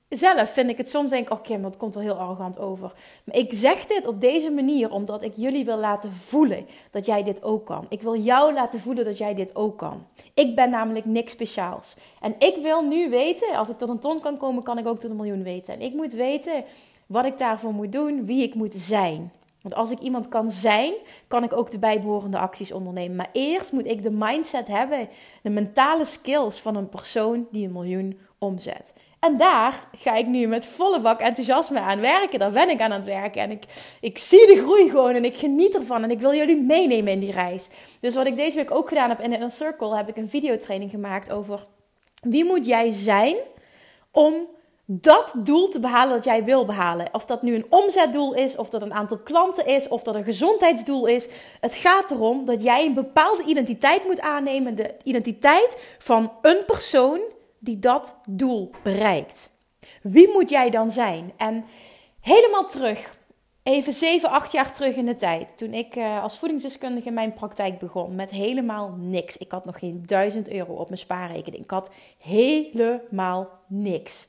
zelf 0.08 0.52
vind 0.52 0.70
ik 0.70 0.76
het 0.76 0.90
soms 0.90 1.10
denk 1.10 1.26
ik, 1.26 1.32
oké, 1.32 1.56
maar 1.56 1.70
het 1.70 1.78
komt 1.78 1.94
wel 1.94 2.02
heel 2.02 2.18
arrogant 2.18 2.58
over. 2.58 2.92
Maar 3.24 3.36
ik 3.36 3.52
zeg 3.52 3.86
dit 3.86 4.06
op 4.06 4.20
deze 4.20 4.50
manier 4.50 4.90
omdat 4.90 5.22
ik 5.22 5.32
jullie 5.36 5.64
wil 5.64 5.78
laten 5.78 6.12
voelen 6.12 6.66
dat 6.90 7.06
jij 7.06 7.22
dit 7.22 7.42
ook 7.42 7.66
kan. 7.66 7.86
Ik 7.88 8.02
wil 8.02 8.16
jou 8.16 8.52
laten 8.52 8.80
voelen 8.80 9.04
dat 9.04 9.18
jij 9.18 9.34
dit 9.34 9.56
ook 9.56 9.78
kan. 9.78 10.06
Ik 10.34 10.54
ben 10.54 10.70
namelijk 10.70 11.04
niks 11.04 11.32
speciaals. 11.32 11.94
En 12.20 12.34
ik 12.38 12.56
wil 12.62 12.82
nu 12.82 13.10
weten, 13.10 13.56
als 13.56 13.68
ik 13.68 13.78
tot 13.78 13.88
een 13.88 13.98
ton 13.98 14.20
kan 14.20 14.38
komen, 14.38 14.62
kan 14.62 14.78
ik 14.78 14.86
ook 14.86 14.98
tot 14.98 15.10
een 15.10 15.16
miljoen 15.16 15.42
weten. 15.42 15.74
En 15.74 15.80
ik 15.80 15.92
moet 15.92 16.12
weten 16.12 16.64
wat 17.06 17.24
ik 17.24 17.38
daarvoor 17.38 17.72
moet 17.72 17.92
doen, 17.92 18.24
wie 18.24 18.42
ik 18.42 18.54
moet 18.54 18.74
zijn. 18.74 19.32
Want 19.62 19.74
als 19.74 19.90
ik 19.90 19.98
iemand 19.98 20.28
kan 20.28 20.50
zijn, 20.50 20.92
kan 21.28 21.44
ik 21.44 21.52
ook 21.52 21.70
de 21.70 21.78
bijbehorende 21.78 22.38
acties 22.38 22.72
ondernemen. 22.72 23.16
Maar 23.16 23.30
eerst 23.32 23.72
moet 23.72 23.86
ik 23.86 24.02
de 24.02 24.10
mindset 24.10 24.66
hebben, 24.66 25.08
de 25.42 25.50
mentale 25.50 26.04
skills 26.04 26.60
van 26.60 26.76
een 26.76 26.88
persoon 26.88 27.46
die 27.50 27.66
een 27.66 27.72
miljoen 27.72 28.18
omzet. 28.38 28.94
En 29.20 29.36
daar 29.36 29.88
ga 29.96 30.14
ik 30.14 30.26
nu 30.26 30.46
met 30.46 30.66
volle 30.66 31.00
bak 31.00 31.20
enthousiasme 31.20 31.80
aan 31.80 32.00
werken. 32.00 32.38
Daar 32.38 32.50
ben 32.50 32.70
ik 32.70 32.80
aan 32.80 32.92
aan 32.92 32.98
het 32.98 33.06
werken. 33.06 33.42
En 33.42 33.50
ik, 33.50 33.64
ik 34.00 34.18
zie 34.18 34.46
de 34.46 34.62
groei 34.62 34.90
gewoon 34.90 35.14
en 35.14 35.24
ik 35.24 35.36
geniet 35.36 35.74
ervan. 35.74 36.02
En 36.02 36.10
ik 36.10 36.20
wil 36.20 36.34
jullie 36.34 36.60
meenemen 36.60 37.12
in 37.12 37.20
die 37.20 37.32
reis. 37.32 37.70
Dus 38.00 38.14
wat 38.14 38.26
ik 38.26 38.36
deze 38.36 38.56
week 38.56 38.70
ook 38.70 38.88
gedaan 38.88 39.08
heb 39.08 39.20
in 39.20 39.32
Inner 39.32 39.50
Circle, 39.50 39.96
heb 39.96 40.08
ik 40.08 40.16
een 40.16 40.28
videotraining 40.28 40.90
gemaakt 40.90 41.30
over 41.30 41.66
wie 42.22 42.44
moet 42.44 42.66
jij 42.66 42.90
zijn 42.90 43.36
om 44.10 44.34
dat 44.84 45.34
doel 45.38 45.68
te 45.68 45.80
behalen 45.80 46.14
dat 46.14 46.24
jij 46.24 46.44
wil 46.44 46.64
behalen. 46.64 47.08
Of 47.12 47.24
dat 47.24 47.42
nu 47.42 47.54
een 47.54 47.66
omzetdoel 47.68 48.34
is, 48.34 48.56
of 48.56 48.68
dat 48.68 48.82
een 48.82 48.94
aantal 48.94 49.18
klanten 49.18 49.66
is, 49.66 49.88
of 49.88 50.02
dat 50.02 50.14
een 50.14 50.24
gezondheidsdoel 50.24 51.06
is. 51.06 51.28
Het 51.60 51.74
gaat 51.74 52.10
erom 52.10 52.44
dat 52.44 52.62
jij 52.62 52.86
een 52.86 52.94
bepaalde 52.94 53.44
identiteit 53.44 54.04
moet 54.04 54.20
aannemen. 54.20 54.74
De 54.74 54.94
identiteit 55.02 55.96
van 55.98 56.32
een 56.42 56.64
persoon 56.66 57.20
die 57.58 57.78
dat 57.78 58.16
doel 58.28 58.70
bereikt. 58.82 59.50
Wie 60.02 60.28
moet 60.32 60.50
jij 60.50 60.70
dan 60.70 60.90
zijn? 60.90 61.32
En 61.36 61.64
helemaal 62.20 62.64
terug, 62.64 63.18
even 63.62 63.92
7, 63.92 64.30
8 64.30 64.52
jaar 64.52 64.72
terug 64.72 64.96
in 64.96 65.06
de 65.06 65.14
tijd. 65.14 65.56
Toen 65.56 65.74
ik 65.74 65.96
uh, 65.96 66.22
als 66.22 66.38
voedingsdeskundige 66.38 67.10
mijn 67.10 67.34
praktijk 67.34 67.78
begon 67.78 68.14
met 68.14 68.30
helemaal 68.30 68.94
niks. 68.98 69.36
Ik 69.36 69.50
had 69.50 69.64
nog 69.64 69.78
geen 69.78 70.02
1000 70.06 70.50
euro 70.50 70.72
op 70.72 70.86
mijn 70.86 71.00
spaarrekening. 71.00 71.64
Ik 71.64 71.70
had 71.70 71.90
helemaal 72.18 73.48
niks. 73.66 74.28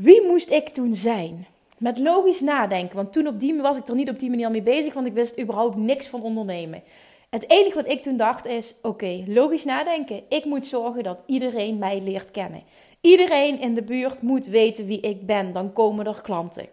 Wie 0.00 0.26
moest 0.26 0.50
ik 0.50 0.68
toen 0.68 0.94
zijn? 0.94 1.46
Met 1.78 1.98
logisch 1.98 2.40
nadenken. 2.40 2.96
Want 2.96 3.12
toen 3.12 3.26
op 3.26 3.40
die, 3.40 3.54
was 3.54 3.78
ik 3.78 3.88
er 3.88 3.94
niet 3.94 4.08
op 4.08 4.18
die 4.18 4.30
manier 4.30 4.50
mee 4.50 4.62
bezig, 4.62 4.94
want 4.94 5.06
ik 5.06 5.12
wist 5.12 5.40
überhaupt 5.40 5.76
niks 5.76 6.06
van 6.06 6.22
ondernemen. 6.22 6.82
Het 7.30 7.50
enige 7.50 7.74
wat 7.74 7.88
ik 7.88 8.02
toen 8.02 8.16
dacht 8.16 8.46
is: 8.46 8.74
oké, 8.82 9.24
logisch 9.26 9.64
nadenken. 9.64 10.22
Ik 10.28 10.44
moet 10.44 10.66
zorgen 10.66 11.02
dat 11.02 11.22
iedereen 11.26 11.78
mij 11.78 12.00
leert 12.02 12.30
kennen. 12.30 12.62
Iedereen 13.00 13.60
in 13.60 13.74
de 13.74 13.82
buurt 13.82 14.22
moet 14.22 14.46
weten 14.46 14.86
wie 14.86 15.00
ik 15.00 15.26
ben. 15.26 15.52
Dan 15.52 15.72
komen 15.72 16.06
er 16.06 16.20
klanten. 16.22 16.66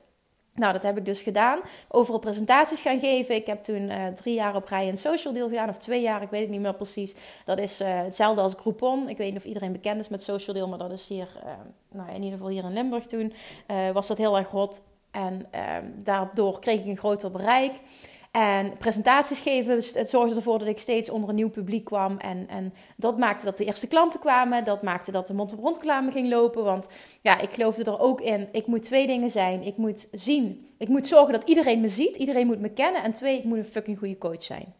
Nou, 0.55 0.73
dat 0.73 0.83
heb 0.83 0.97
ik 0.97 1.05
dus 1.05 1.21
gedaan. 1.21 1.59
Overal 1.87 2.19
presentaties 2.19 2.81
gaan 2.81 2.99
geven. 2.99 3.35
Ik 3.35 3.45
heb 3.45 3.63
toen 3.63 3.81
uh, 3.81 4.07
drie 4.07 4.33
jaar 4.33 4.55
op 4.55 4.67
rij 4.67 4.87
een 4.87 4.97
social 4.97 5.33
deal 5.33 5.49
gedaan. 5.49 5.69
Of 5.69 5.77
twee 5.77 6.01
jaar, 6.01 6.21
ik 6.21 6.29
weet 6.29 6.41
het 6.41 6.49
niet 6.49 6.61
meer 6.61 6.75
precies. 6.75 7.15
Dat 7.45 7.59
is 7.59 7.81
uh, 7.81 7.87
hetzelfde 7.87 8.41
als 8.41 8.53
Groupon. 8.57 9.09
Ik 9.09 9.17
weet 9.17 9.29
niet 9.29 9.39
of 9.39 9.45
iedereen 9.45 9.71
bekend 9.71 9.99
is 9.99 10.07
met 10.07 10.23
social 10.23 10.55
deal. 10.55 10.67
Maar 10.67 10.77
dat 10.77 10.91
is 10.91 11.07
hier, 11.07 11.27
uh, 11.43 11.51
nou 11.91 12.09
in 12.09 12.15
ieder 12.15 12.31
geval 12.31 12.47
hier 12.47 12.63
in 12.63 12.73
Limburg 12.73 13.05
toen, 13.05 13.33
was 13.93 14.07
dat 14.07 14.17
heel 14.17 14.37
erg 14.37 14.47
hot. 14.47 14.81
En 15.11 15.45
ehm, 15.51 15.85
daardoor 15.95 16.59
kreeg 16.59 16.79
ik 16.79 16.85
een 16.85 16.97
groter 16.97 17.31
bereik. 17.31 17.71
En 18.35 18.77
presentaties 18.77 19.39
geven, 19.39 19.75
het 19.75 20.09
zorgde 20.09 20.35
ervoor 20.35 20.59
dat 20.59 20.67
ik 20.67 20.79
steeds 20.79 21.09
onder 21.09 21.29
een 21.29 21.35
nieuw 21.35 21.49
publiek 21.49 21.85
kwam. 21.85 22.17
En, 22.17 22.47
en 22.49 22.73
dat 22.95 23.17
maakte 23.17 23.45
dat 23.45 23.57
de 23.57 23.65
eerste 23.65 23.87
klanten 23.87 24.19
kwamen. 24.19 24.63
Dat 24.63 24.83
maakte 24.83 25.11
dat 25.11 25.27
de 25.27 25.33
mond 25.33 25.55
ging 26.11 26.29
lopen. 26.29 26.63
Want 26.63 26.87
ja, 27.21 27.41
ik 27.41 27.53
geloofde 27.53 27.83
er 27.83 27.99
ook 27.99 28.21
in. 28.21 28.47
Ik 28.51 28.67
moet 28.67 28.83
twee 28.83 29.07
dingen 29.07 29.29
zijn. 29.29 29.61
Ik 29.61 29.77
moet 29.77 30.07
zien. 30.11 30.67
Ik 30.77 30.87
moet 30.87 31.07
zorgen 31.07 31.33
dat 31.33 31.49
iedereen 31.49 31.81
me 31.81 31.87
ziet. 31.87 32.15
Iedereen 32.15 32.47
moet 32.47 32.59
me 32.59 32.69
kennen. 32.69 33.03
En 33.03 33.13
twee, 33.13 33.37
ik 33.37 33.43
moet 33.43 33.57
een 33.57 33.65
fucking 33.65 33.97
goede 33.97 34.17
coach 34.17 34.43
zijn. 34.43 34.73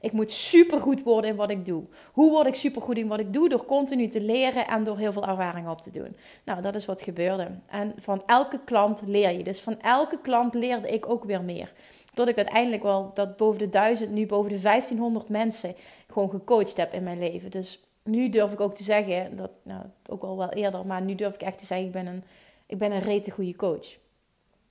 Ik 0.00 0.12
moet 0.12 0.32
supergoed 0.32 1.02
worden 1.02 1.30
in 1.30 1.36
wat 1.36 1.50
ik 1.50 1.64
doe. 1.64 1.84
Hoe 2.12 2.30
word 2.30 2.46
ik 2.46 2.54
supergoed 2.54 2.96
in 2.96 3.08
wat 3.08 3.20
ik 3.20 3.32
doe? 3.32 3.48
Door 3.48 3.64
continu 3.64 4.06
te 4.06 4.20
leren 4.20 4.66
en 4.66 4.84
door 4.84 4.98
heel 4.98 5.12
veel 5.12 5.26
ervaring 5.26 5.68
op 5.68 5.80
te 5.80 5.90
doen. 5.90 6.16
Nou, 6.44 6.62
dat 6.62 6.74
is 6.74 6.86
wat 6.86 7.02
gebeurde. 7.02 7.50
En 7.66 7.92
van 7.96 8.22
elke 8.26 8.60
klant 8.64 9.02
leer 9.06 9.30
je. 9.30 9.44
Dus 9.44 9.60
van 9.60 9.80
elke 9.80 10.18
klant 10.22 10.54
leerde 10.54 10.88
ik 10.88 11.08
ook 11.08 11.24
weer 11.24 11.42
meer. 11.42 11.72
Tot 12.14 12.28
ik 12.28 12.36
uiteindelijk 12.36 12.82
wel 12.82 13.10
dat 13.14 13.36
boven 13.36 13.58
de 13.58 13.68
duizend, 13.68 14.10
nu 14.10 14.26
boven 14.26 14.52
de 14.52 14.60
1500 14.60 15.28
mensen 15.28 15.74
gewoon 16.06 16.30
gecoacht 16.30 16.76
heb 16.76 16.92
in 16.92 17.02
mijn 17.02 17.18
leven. 17.18 17.50
Dus 17.50 17.84
nu 18.04 18.28
durf 18.28 18.52
ik 18.52 18.60
ook 18.60 18.74
te 18.74 18.82
zeggen, 18.82 19.36
dat 19.36 19.50
nou, 19.62 19.82
ook 20.08 20.22
al 20.22 20.36
wel 20.36 20.50
eerder, 20.50 20.86
maar 20.86 21.02
nu 21.02 21.14
durf 21.14 21.34
ik 21.34 21.42
echt 21.42 21.58
te 21.58 21.66
zeggen, 21.66 21.86
ik 21.86 21.92
ben 21.92 22.06
een, 22.06 22.24
ik 22.66 22.78
ben 22.78 22.92
een 22.92 23.00
rete 23.00 23.30
goede 23.30 23.56
coach. 23.56 23.96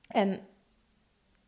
En 0.07 0.39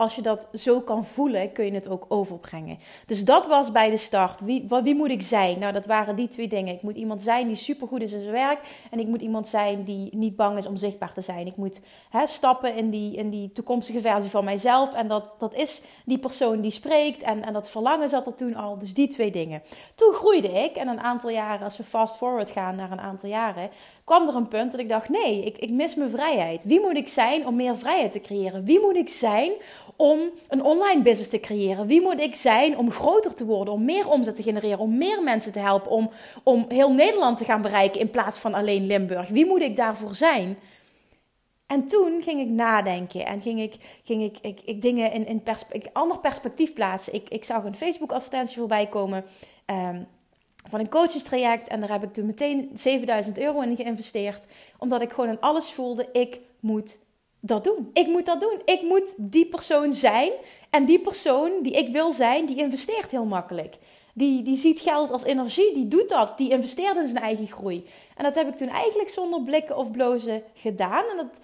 als 0.02 0.16
je 0.16 0.22
dat 0.22 0.50
zo 0.54 0.80
kan 0.80 1.06
voelen, 1.06 1.52
kun 1.52 1.66
je 1.66 1.72
het 1.72 1.90
ook 1.90 2.06
overbrengen. 2.08 2.78
Dus 3.06 3.26
dat 3.26 3.48
was 3.48 3.72
bij 3.72 3.90
de 3.90 3.98
start. 3.98 4.42
Wie, 4.42 4.68
wie 4.84 4.96
moet 4.96 5.12
ik 5.12 5.22
zijn? 5.22 5.60
Nou, 5.60 5.74
dat 5.74 5.86
waren 5.86 6.16
die 6.16 6.28
twee 6.28 6.48
dingen. 6.48 6.74
Ik 6.74 6.82
moet 6.82 6.96
iemand 6.96 7.22
zijn 7.22 7.48
die 7.48 7.56
supergoed 7.56 8.02
is 8.02 8.14
in 8.14 8.22
zijn 8.22 8.34
werk. 8.34 8.60
En 8.92 9.00
ik 9.00 9.08
moet 9.08 9.22
iemand 9.22 9.48
zijn 9.48 9.84
die 9.84 10.16
niet 10.16 10.36
bang 10.36 10.58
is 10.58 10.66
om 10.66 10.76
zichtbaar 10.76 11.14
te 11.14 11.22
zijn. 11.22 11.48
Ik 11.48 11.56
moet 11.56 11.82
hè, 12.10 12.28
stappen 12.28 12.76
in 12.76 12.90
die, 12.90 13.16
in 13.16 13.30
die 13.30 13.52
toekomstige 13.52 14.02
versie 14.02 14.30
van 14.30 14.44
mijzelf. 14.44 14.94
En 14.94 15.08
dat, 15.08 15.36
dat 15.40 15.54
is 15.54 15.82
die 16.06 16.20
persoon 16.20 16.62
die 16.62 16.72
spreekt. 16.72 17.22
En, 17.22 17.46
en 17.46 17.54
dat 17.54 17.70
verlangen 17.70 18.10
zat 18.10 18.28
er 18.28 18.36
toen 18.36 18.56
al. 18.56 18.78
Dus 18.78 18.94
die 18.94 19.08
twee 19.08 19.32
dingen. 19.32 19.62
Toen 19.96 20.14
groeide 20.14 20.52
ik. 20.52 20.76
En 20.76 20.88
een 20.88 21.02
aantal 21.02 21.30
jaren, 21.30 21.64
als 21.64 21.78
we 21.78 21.84
fast 21.84 22.18
forward 22.18 22.50
gaan 22.50 22.76
naar 22.76 22.92
een 22.92 23.02
aantal 23.02 23.30
jaren, 23.30 23.70
kwam 24.12 24.28
er 24.28 24.36
een 24.36 24.48
punt 24.48 24.72
dat 24.72 24.80
ik 24.80 24.90
dacht: 24.90 25.10
nee, 25.10 25.46
ik, 25.46 25.58
ik 25.58 25.70
mis 25.70 25.96
mijn 25.96 26.10
vrijheid. 26.10 26.64
Wie 26.64 26.80
moet 26.80 26.98
ik 26.98 27.08
zijn 27.08 27.48
om 27.48 27.56
meer 27.56 27.78
vrijheid 27.78 28.12
te 28.12 28.20
creëren? 28.20 28.66
Wie 28.66 28.80
moet 28.80 28.96
ik 28.96 29.10
zijn 29.10 29.52
om 29.96 30.20
een 30.48 30.64
online 30.64 31.02
business 31.02 31.30
te 31.30 31.40
creëren? 31.40 31.88
Wie 31.88 32.02
moet 32.02 32.20
ik 32.20 32.36
zijn 32.36 32.78
om 32.78 32.92
groter 32.92 33.34
te 33.34 33.46
worden, 33.46 33.74
om 33.74 33.86
meer 33.86 34.10
omzet 34.10 34.36
te 34.36 34.44
genereren, 34.44 34.80
om 34.80 34.98
meer 34.98 35.24
mensen 35.24 35.52
te 35.52 35.60
helpen, 35.60 35.92
om, 35.92 36.10
om 36.44 36.66
heel 36.68 36.92
Nederland 36.92 37.38
te 37.38 37.46
gaan 37.46 37.62
bereiken 37.62 38.00
in 38.00 38.10
plaats 38.10 38.40
van 38.40 38.54
alleen 38.54 38.86
Limburg? 38.86 39.28
Wie 39.28 39.46
moet 39.46 39.62
ik 39.62 39.76
daarvoor 39.76 40.16
zijn? 40.16 40.58
En 41.68 41.86
toen 41.86 42.22
ging 42.22 42.40
ik 42.40 42.50
nadenken 42.50 43.26
en 43.26 43.42
ging 43.42 43.62
ik, 43.62 43.76
ging 44.04 44.24
ik, 44.24 44.38
ik, 44.42 44.62
ik 44.66 44.82
dingen 44.82 45.12
in, 45.12 45.28
in 45.28 45.44
ander 45.94 46.20
perspectief 46.20 46.74
plaatsen. 46.74 47.14
Ik, 47.14 47.30
ik 47.30 47.44
zag 47.44 47.64
een 47.64 47.76
Facebook-advertentie 47.76 48.58
voorbij 48.58 48.88
komen. 48.88 49.24
Um, 49.66 50.08
van 50.70 50.80
een 50.80 50.90
coachingstraject. 50.90 51.68
En 51.68 51.80
daar 51.80 51.92
heb 51.92 52.04
ik 52.04 52.14
toen 52.14 52.26
meteen 52.26 52.70
7000 52.74 53.40
euro 53.40 53.62
in 53.62 53.76
geïnvesteerd. 53.76 54.46
Omdat 54.78 55.02
ik 55.02 55.12
gewoon 55.12 55.30
in 55.30 55.40
alles 55.40 55.72
voelde, 55.72 56.10
ik 56.12 56.40
moet 56.60 57.00
dat 57.40 57.64
doen. 57.64 57.90
Ik 57.94 58.08
moet 58.08 58.26
dat 58.26 58.42
doen. 58.42 58.62
Ik 58.66 58.82
moet 58.82 59.16
die 59.18 59.46
persoon 59.46 59.94
zijn. 59.94 60.32
En 60.70 60.86
die 60.86 61.00
persoon 61.00 61.52
die 61.62 61.74
ik 61.74 61.92
wil 61.92 62.12
zijn, 62.12 62.46
die 62.46 62.58
investeert 62.58 63.12
heel 63.12 63.26
makkelijk. 63.26 63.76
Die, 64.14 64.44
die 64.44 64.56
ziet 64.56 64.80
geld 64.80 65.12
als 65.12 65.24
energie, 65.24 65.74
die 65.74 65.88
doet 65.88 66.10
dat. 66.10 66.38
Die 66.38 66.52
investeert 66.52 66.96
in 66.96 67.08
zijn 67.08 67.24
eigen 67.24 67.48
groei. 67.48 67.86
En 68.16 68.24
dat 68.24 68.36
heb 68.36 68.48
ik 68.48 68.58
toen 68.58 68.70
eigenlijk 68.70 69.10
zonder 69.10 69.42
blikken 69.42 69.78
of 69.78 69.92
blozen 69.92 70.44
gedaan. 70.54 71.04
En 71.06 71.18
dat 71.18 71.40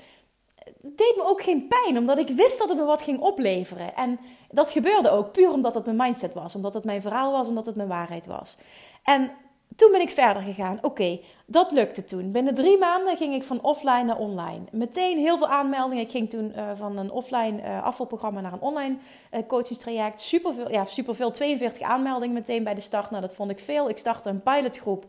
deed 0.82 1.14
me 1.16 1.24
ook 1.26 1.42
geen 1.42 1.68
pijn, 1.68 1.98
omdat 1.98 2.18
ik 2.18 2.28
wist 2.28 2.60
dat 2.60 2.70
het 2.70 2.78
me 2.78 2.84
wat 2.84 3.02
ging 3.02 3.20
opleveren. 3.20 3.96
En 3.96 4.20
dat 4.52 4.72
gebeurde 4.72 5.10
ook 5.10 5.32
puur 5.32 5.52
omdat 5.52 5.74
het 5.74 5.86
mijn 5.86 5.98
mindset 5.98 6.34
was, 6.34 6.56
omdat 6.56 6.74
het 6.74 6.84
mijn 6.84 7.02
verhaal 7.02 7.32
was, 7.32 7.48
omdat 7.48 7.66
het 7.66 7.76
mijn 7.76 7.88
waarheid 7.88 8.26
was. 8.26 8.58
En 9.04 9.32
toen 9.78 9.92
ben 9.92 10.02
ik 10.02 10.10
verder 10.10 10.42
gegaan. 10.42 10.80
Oké, 10.82 11.20
dat 11.46 11.72
lukte 11.72 12.04
toen. 12.04 12.32
Binnen 12.32 12.56
drie 12.56 12.78
maanden 12.78 13.18
ging 13.18 13.34
ik 13.34 13.44
van 13.44 13.62
offline 13.62 14.04
naar 14.04 14.18
online. 14.18 14.64
Meteen 14.72 15.18
heel 15.18 15.38
veel 15.38 15.48
aanmeldingen. 15.48 16.04
Ik 16.04 16.12
ging 16.12 16.30
toen 16.30 16.52
uh, 16.56 16.72
van 16.76 16.98
een 16.98 17.12
offline 17.12 17.62
uh, 17.62 17.84
afvalprogramma 17.84 18.42
naar 18.42 18.54
een 18.54 18.60
online 18.60 18.98
uh, 19.34 19.40
coachingstraject. 19.48 20.22
Superveel, 20.22 20.72
ja, 20.72 20.86
superveel. 20.86 21.32
42 21.32 21.82
aanmeldingen 21.82 22.34
meteen 22.34 22.64
bij 22.64 22.76
de 22.76 22.82
start. 22.82 23.10
Nou, 23.10 23.22
dat 23.22 23.34
vond 23.34 23.52
ik 23.52 23.60
veel. 23.60 23.90
Ik 23.90 23.98
startte 23.98 24.30
een 24.30 24.44
pilotgroep 24.44 25.06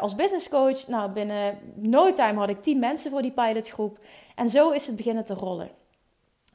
als 0.00 0.14
business 0.14 0.48
coach. 0.48 0.86
Nou, 0.88 1.10
binnen 1.10 1.58
no 1.74 2.12
time 2.12 2.38
had 2.38 2.48
ik 2.48 2.62
10 2.62 2.78
mensen 2.78 3.10
voor 3.10 3.22
die 3.22 3.32
pilotgroep. 3.32 3.98
En 4.34 4.48
zo 4.48 4.70
is 4.70 4.86
het 4.86 4.96
beginnen 4.96 5.24
te 5.24 5.34
rollen. 5.34 5.70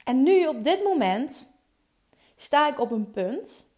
En 0.04 0.24
nu, 0.24 0.48
op 0.48 0.64
dit 0.64 0.84
moment, 0.84 1.52
sta 2.36 2.68
ik 2.68 2.80
op 2.80 2.92
een 2.92 3.12
punt 3.12 3.71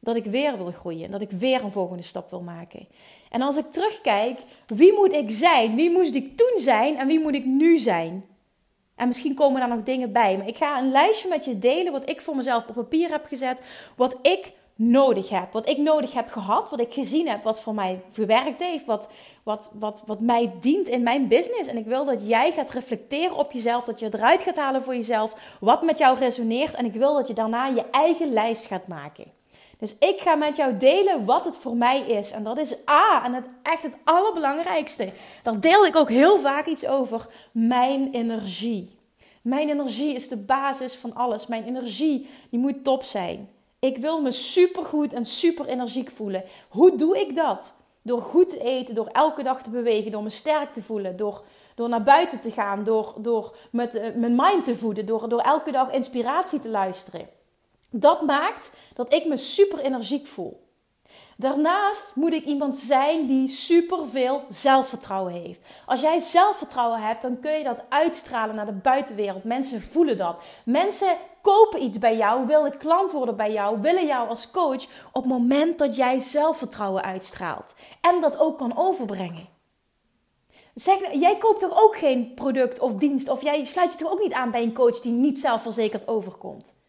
dat 0.00 0.16
ik 0.16 0.24
weer 0.24 0.56
wil 0.56 0.72
groeien. 0.72 1.10
Dat 1.10 1.20
ik 1.20 1.30
weer 1.30 1.64
een 1.64 1.70
volgende 1.70 2.02
stap 2.02 2.30
wil 2.30 2.40
maken. 2.40 2.88
En 3.30 3.42
als 3.42 3.56
ik 3.56 3.72
terugkijk, 3.72 4.40
wie 4.66 4.92
moet 4.92 5.12
ik 5.12 5.30
zijn? 5.30 5.74
Wie 5.74 5.90
moest 5.90 6.14
ik 6.14 6.36
toen 6.36 6.58
zijn 6.58 6.96
en 6.96 7.06
wie 7.06 7.20
moet 7.20 7.34
ik 7.34 7.44
nu 7.44 7.78
zijn? 7.78 8.24
En 8.94 9.06
misschien 9.06 9.34
komen 9.34 9.60
daar 9.60 9.68
nog 9.68 9.82
dingen 9.82 10.12
bij. 10.12 10.36
Maar 10.36 10.48
ik 10.48 10.56
ga 10.56 10.78
een 10.78 10.90
lijstje 10.90 11.28
met 11.28 11.44
je 11.44 11.58
delen 11.58 11.92
wat 11.92 12.08
ik 12.08 12.20
voor 12.20 12.36
mezelf 12.36 12.68
op 12.68 12.74
papier 12.74 13.10
heb 13.10 13.26
gezet. 13.26 13.62
Wat 13.96 14.16
ik 14.22 14.52
nodig 14.74 15.28
heb. 15.28 15.52
Wat 15.52 15.68
ik 15.68 15.78
nodig 15.78 16.12
heb 16.12 16.30
gehad. 16.30 16.70
Wat 16.70 16.80
ik 16.80 16.92
gezien 16.92 17.28
heb. 17.28 17.42
Wat 17.42 17.60
voor 17.60 17.74
mij 17.74 18.02
gewerkt 18.12 18.62
heeft. 18.62 18.84
Wat, 18.84 19.08
wat, 19.42 19.72
wat, 19.74 20.02
wat 20.06 20.20
mij 20.20 20.52
dient 20.60 20.88
in 20.88 21.02
mijn 21.02 21.28
business. 21.28 21.68
En 21.68 21.76
ik 21.76 21.86
wil 21.86 22.04
dat 22.04 22.26
jij 22.26 22.52
gaat 22.52 22.70
reflecteren 22.70 23.36
op 23.36 23.52
jezelf. 23.52 23.84
Dat 23.84 24.00
je 24.00 24.08
eruit 24.14 24.42
gaat 24.42 24.56
halen 24.56 24.82
voor 24.82 24.94
jezelf. 24.94 25.56
Wat 25.60 25.82
met 25.82 25.98
jou 25.98 26.18
resoneert. 26.18 26.74
En 26.74 26.84
ik 26.84 26.94
wil 26.94 27.14
dat 27.14 27.28
je 27.28 27.34
daarna 27.34 27.66
je 27.66 27.84
eigen 27.90 28.32
lijst 28.32 28.66
gaat 28.66 28.88
maken. 28.88 29.39
Dus 29.80 29.98
ik 29.98 30.20
ga 30.20 30.34
met 30.34 30.56
jou 30.56 30.76
delen 30.76 31.24
wat 31.24 31.44
het 31.44 31.56
voor 31.56 31.76
mij 31.76 32.00
is. 32.00 32.30
En 32.30 32.44
dat 32.44 32.58
is 32.58 32.74
A, 32.88 33.24
en 33.24 33.32
het 33.32 33.46
echt 33.62 33.82
het 33.82 33.96
allerbelangrijkste. 34.04 35.08
Daar 35.42 35.60
deel 35.60 35.86
ik 35.86 35.96
ook 35.96 36.08
heel 36.08 36.38
vaak 36.38 36.66
iets 36.66 36.86
over. 36.86 37.26
Mijn 37.52 38.12
energie. 38.12 38.98
Mijn 39.42 39.68
energie 39.68 40.14
is 40.14 40.28
de 40.28 40.36
basis 40.36 40.94
van 40.94 41.14
alles. 41.14 41.46
Mijn 41.46 41.64
energie, 41.64 42.28
die 42.50 42.60
moet 42.60 42.84
top 42.84 43.02
zijn. 43.02 43.48
Ik 43.78 43.96
wil 43.96 44.20
me 44.20 44.32
supergoed 44.32 45.12
en 45.12 45.26
super 45.26 45.66
energiek 45.66 46.10
voelen. 46.10 46.44
Hoe 46.68 46.96
doe 46.96 47.20
ik 47.20 47.36
dat? 47.36 47.74
Door 48.02 48.20
goed 48.20 48.48
te 48.48 48.62
eten, 48.62 48.94
door 48.94 49.06
elke 49.06 49.42
dag 49.42 49.62
te 49.62 49.70
bewegen, 49.70 50.10
door 50.10 50.22
me 50.22 50.30
sterk 50.30 50.72
te 50.72 50.82
voelen, 50.82 51.16
door, 51.16 51.42
door 51.74 51.88
naar 51.88 52.02
buiten 52.02 52.40
te 52.40 52.50
gaan, 52.50 52.84
door, 52.84 53.14
door 53.16 53.56
met, 53.70 53.94
uh, 53.94 54.02
mijn 54.14 54.34
mind 54.36 54.64
te 54.64 54.76
voeden, 54.76 55.06
door, 55.06 55.28
door 55.28 55.40
elke 55.40 55.70
dag 55.70 55.92
inspiratie 55.92 56.60
te 56.60 56.68
luisteren. 56.68 57.39
Dat 57.90 58.22
maakt 58.22 58.70
dat 58.94 59.14
ik 59.14 59.26
me 59.26 59.36
super 59.36 59.78
energiek 59.78 60.26
voel. 60.26 60.68
Daarnaast 61.36 62.16
moet 62.16 62.32
ik 62.32 62.44
iemand 62.44 62.78
zijn 62.78 63.26
die 63.26 63.48
superveel 63.48 64.42
zelfvertrouwen 64.48 65.32
heeft. 65.32 65.60
Als 65.86 66.00
jij 66.00 66.18
zelfvertrouwen 66.18 67.00
hebt, 67.00 67.22
dan 67.22 67.40
kun 67.40 67.52
je 67.52 67.64
dat 67.64 67.82
uitstralen 67.88 68.54
naar 68.54 68.66
de 68.66 68.72
buitenwereld. 68.72 69.44
Mensen 69.44 69.82
voelen 69.82 70.18
dat. 70.18 70.42
Mensen 70.64 71.16
kopen 71.42 71.82
iets 71.82 71.98
bij 71.98 72.16
jou, 72.16 72.46
willen 72.46 72.78
klant 72.78 73.12
worden 73.12 73.36
bij 73.36 73.52
jou, 73.52 73.80
willen 73.80 74.06
jou 74.06 74.28
als 74.28 74.50
coach 74.50 74.84
op 75.12 75.22
het 75.22 75.32
moment 75.32 75.78
dat 75.78 75.96
jij 75.96 76.20
zelfvertrouwen 76.20 77.02
uitstraalt. 77.02 77.74
En 78.00 78.20
dat 78.20 78.38
ook 78.38 78.58
kan 78.58 78.76
overbrengen. 78.76 79.48
Zeg, 80.74 81.12
jij 81.12 81.38
koopt 81.38 81.60
toch 81.60 81.82
ook 81.82 81.96
geen 81.96 82.34
product 82.34 82.80
of 82.80 82.94
dienst, 82.94 83.28
of 83.28 83.42
jij 83.42 83.64
sluit 83.64 83.92
je 83.92 83.98
toch 83.98 84.12
ook 84.12 84.22
niet 84.22 84.32
aan 84.32 84.50
bij 84.50 84.62
een 84.62 84.74
coach 84.74 85.00
die 85.00 85.12
niet 85.12 85.38
zelfverzekerd 85.38 86.08
overkomt? 86.08 86.79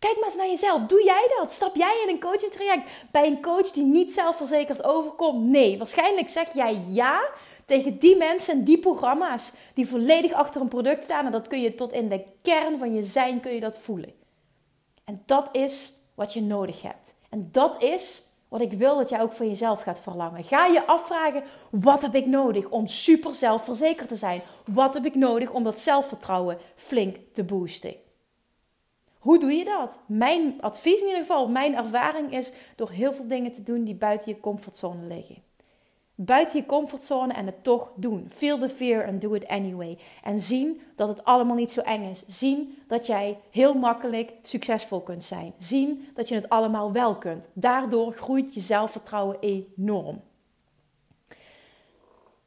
Kijk 0.00 0.16
maar 0.16 0.24
eens 0.24 0.36
naar 0.36 0.46
jezelf. 0.46 0.82
Doe 0.82 1.04
jij 1.04 1.34
dat? 1.38 1.52
Stap 1.52 1.76
jij 1.76 2.02
in 2.06 2.14
een 2.14 2.20
coaching 2.20 2.52
traject 2.52 2.90
bij 3.10 3.26
een 3.26 3.42
coach 3.42 3.70
die 3.70 3.84
niet 3.84 4.12
zelfverzekerd 4.12 4.84
overkomt? 4.84 5.44
Nee, 5.44 5.78
waarschijnlijk 5.78 6.28
zeg 6.28 6.54
jij 6.54 6.82
ja 6.86 7.28
tegen 7.64 7.98
die 7.98 8.16
mensen 8.16 8.54
en 8.54 8.64
die 8.64 8.78
programma's 8.78 9.52
die 9.74 9.88
volledig 9.88 10.32
achter 10.32 10.60
een 10.60 10.68
product 10.68 11.04
staan. 11.04 11.26
En 11.26 11.32
dat 11.32 11.48
kun 11.48 11.60
je 11.60 11.74
tot 11.74 11.92
in 11.92 12.08
de 12.08 12.24
kern 12.42 12.78
van 12.78 12.94
je 12.94 13.02
zijn 13.02 13.40
kun 13.40 13.52
je 13.52 13.60
dat 13.60 13.76
voelen. 13.76 14.12
En 15.04 15.22
dat 15.26 15.48
is 15.52 15.92
wat 16.14 16.32
je 16.32 16.42
nodig 16.42 16.82
hebt. 16.82 17.14
En 17.30 17.48
dat 17.52 17.82
is 17.82 18.22
Wat 18.48 18.60
ik 18.60 18.72
wil 18.72 18.96
dat 18.96 19.08
jij 19.08 19.20
ook 19.20 19.32
van 19.32 19.48
jezelf 19.48 19.82
gaat 19.82 20.00
verlangen. 20.00 20.44
Ga 20.44 20.66
je 20.66 20.86
afvragen: 20.86 21.42
wat 21.70 22.02
heb 22.02 22.14
ik 22.14 22.26
nodig 22.26 22.68
om 22.68 22.86
super 22.86 23.34
zelfverzekerd 23.34 24.08
te 24.08 24.16
zijn? 24.16 24.42
Wat 24.66 24.94
heb 24.94 25.04
ik 25.04 25.14
nodig 25.14 25.50
om 25.50 25.64
dat 25.64 25.78
zelfvertrouwen 25.78 26.58
flink 26.74 27.16
te 27.32 27.44
boosten? 27.44 27.94
Hoe 29.20 29.38
doe 29.38 29.52
je 29.52 29.64
dat? 29.64 29.98
Mijn 30.06 30.54
advies 30.60 31.00
in 31.00 31.06
ieder 31.06 31.20
geval, 31.20 31.48
mijn 31.48 31.74
ervaring 31.74 32.32
is 32.32 32.52
door 32.76 32.90
heel 32.90 33.12
veel 33.12 33.26
dingen 33.26 33.52
te 33.52 33.62
doen 33.62 33.84
die 33.84 33.94
buiten 33.94 34.32
je 34.32 34.40
comfortzone 34.40 35.06
liggen. 35.06 35.36
Buiten 36.14 36.58
je 36.58 36.66
comfortzone 36.66 37.32
en 37.32 37.46
het 37.46 37.64
toch 37.64 37.90
doen. 37.94 38.30
Feel 38.34 38.58
the 38.58 38.68
fear 38.68 39.06
and 39.06 39.20
do 39.20 39.32
it 39.34 39.48
anyway. 39.48 39.98
En 40.22 40.38
zien 40.38 40.80
dat 40.96 41.08
het 41.08 41.24
allemaal 41.24 41.56
niet 41.56 41.72
zo 41.72 41.80
eng 41.80 42.10
is. 42.10 42.24
Zien 42.26 42.78
dat 42.86 43.06
jij 43.06 43.38
heel 43.50 43.74
makkelijk 43.74 44.32
succesvol 44.42 45.00
kunt 45.00 45.22
zijn. 45.22 45.52
Zien 45.58 46.08
dat 46.14 46.28
je 46.28 46.34
het 46.34 46.48
allemaal 46.48 46.92
wel 46.92 47.16
kunt. 47.16 47.48
Daardoor 47.52 48.12
groeit 48.12 48.54
je 48.54 48.60
zelfvertrouwen 48.60 49.36
enorm. 49.40 50.20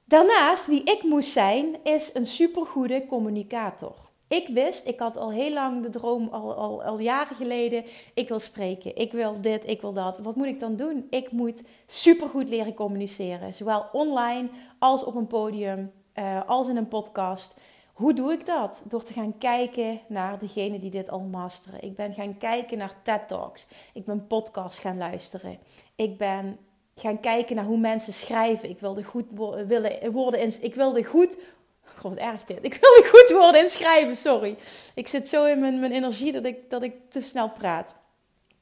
Daarnaast, 0.05 0.65
wie 0.65 0.83
ik 0.83 1.03
moest 1.03 1.31
zijn, 1.31 1.83
is 1.83 2.09
een 2.13 2.25
supergoede 2.25 3.05
communicator. 3.05 4.02
Ik 4.33 4.47
wist, 4.47 4.87
ik 4.87 4.99
had 4.99 5.17
al 5.17 5.31
heel 5.31 5.53
lang 5.53 5.83
de 5.83 5.89
droom, 5.89 6.27
al, 6.31 6.53
al, 6.53 6.83
al 6.83 6.99
jaren 6.99 7.35
geleden, 7.35 7.83
ik 8.13 8.27
wil 8.27 8.39
spreken, 8.39 8.95
ik 8.95 9.11
wil 9.11 9.41
dit, 9.41 9.67
ik 9.67 9.81
wil 9.81 9.93
dat. 9.93 10.17
Wat 10.17 10.35
moet 10.35 10.45
ik 10.45 10.59
dan 10.59 10.75
doen? 10.75 11.07
Ik 11.09 11.31
moet 11.31 11.63
supergoed 11.85 12.49
leren 12.49 12.73
communiceren, 12.73 13.53
zowel 13.53 13.85
online 13.91 14.49
als 14.79 15.03
op 15.03 15.15
een 15.15 15.27
podium, 15.27 15.91
uh, 16.15 16.41
als 16.47 16.67
in 16.67 16.77
een 16.77 16.87
podcast. 16.87 17.59
Hoe 17.93 18.13
doe 18.13 18.31
ik 18.33 18.45
dat? 18.45 18.85
Door 18.89 19.03
te 19.03 19.13
gaan 19.13 19.37
kijken 19.37 19.99
naar 20.07 20.39
degenen 20.39 20.79
die 20.79 20.91
dit 20.91 21.09
al 21.09 21.19
masteren. 21.19 21.83
Ik 21.83 21.95
ben 21.95 22.13
gaan 22.13 22.37
kijken 22.37 22.77
naar 22.77 22.95
TED 23.03 23.27
Talks. 23.27 23.67
Ik 23.93 24.05
ben 24.05 24.27
podcasts 24.27 24.79
gaan 24.79 24.97
luisteren. 24.97 25.57
Ik 25.95 26.17
ben 26.17 26.57
gaan 26.95 27.19
kijken 27.19 27.55
naar 27.55 27.65
hoe 27.65 27.77
mensen 27.77 28.13
schrijven. 28.13 28.69
Ik 28.69 28.79
wilde 28.79 29.03
goed 29.03 29.25
willen, 29.67 30.11
worden 30.11 30.39
in, 30.39 30.53
ik 30.61 30.75
wilde 30.75 31.03
goed 31.03 31.37
God, 31.97 32.17
erg 32.17 32.43
dit. 32.43 32.59
Ik 32.61 32.73
wil 32.81 33.09
goed 33.11 33.31
worden 33.31 33.61
in 33.61 33.69
schrijven, 33.69 34.15
sorry. 34.15 34.57
Ik 34.95 35.07
zit 35.07 35.29
zo 35.29 35.45
in 35.45 35.59
mijn, 35.59 35.79
mijn 35.79 35.91
energie 35.91 36.31
dat 36.31 36.45
ik, 36.45 36.69
dat 36.69 36.83
ik 36.83 36.93
te 37.09 37.21
snel 37.21 37.49
praat. 37.49 37.95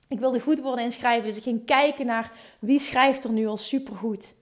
Ik 0.08 0.20
wilde 0.20 0.40
goed 0.40 0.60
worden 0.60 0.86
in 0.86 0.92
schrijven, 0.92 1.28
dus 1.28 1.38
ik 1.38 1.44
ging 1.44 1.66
kijken 1.66 2.06
naar 2.06 2.32
wie 2.60 2.80
schrijft 2.80 3.24
er 3.24 3.32
nu 3.32 3.48
al 3.48 3.58
supergoed. 3.58 4.36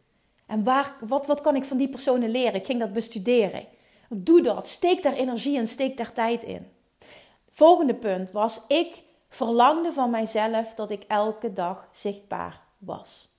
En 0.46 0.64
waar, 0.64 0.96
wat, 1.00 1.26
wat 1.26 1.42
kan 1.42 1.56
ik 1.56 1.64
van 1.64 1.78
die 1.78 1.90
personen 1.90 2.30
leren? 2.30 2.54
Ik 2.54 2.66
ging 2.66 2.80
dat 2.80 2.94
bestuderen. 2.94 3.66
Doe 4.10 4.42
dat. 4.42 4.68
Steek 4.68 5.04
daar 5.04 5.14
energie 5.14 5.58
en 5.58 5.68
steek 5.68 5.98
daar 5.98 6.14
tijd 6.14 6.44
in. 6.44 6.68
Volgende 7.52 7.96
punt 7.96 8.32
was, 8.32 8.62
ik 8.68 9.04
verlangde 9.30 9.94
van 9.94 10.10
mijzelf 10.10 10.74
dat 10.74 10.92
ik 10.92 11.04
elke 11.08 11.54
dag 11.54 11.88
zichtbaar 11.92 12.62
was. 12.78 13.30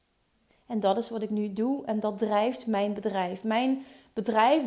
En 0.66 0.80
dat 0.80 0.96
is 0.96 1.10
wat 1.10 1.22
ik 1.22 1.30
nu 1.30 1.52
doe 1.52 1.84
en 1.84 2.00
dat 2.00 2.18
drijft 2.18 2.66
mijn 2.66 2.94
bedrijf. 2.94 3.44
Mijn 3.44 3.70
bedrijf 3.70 3.98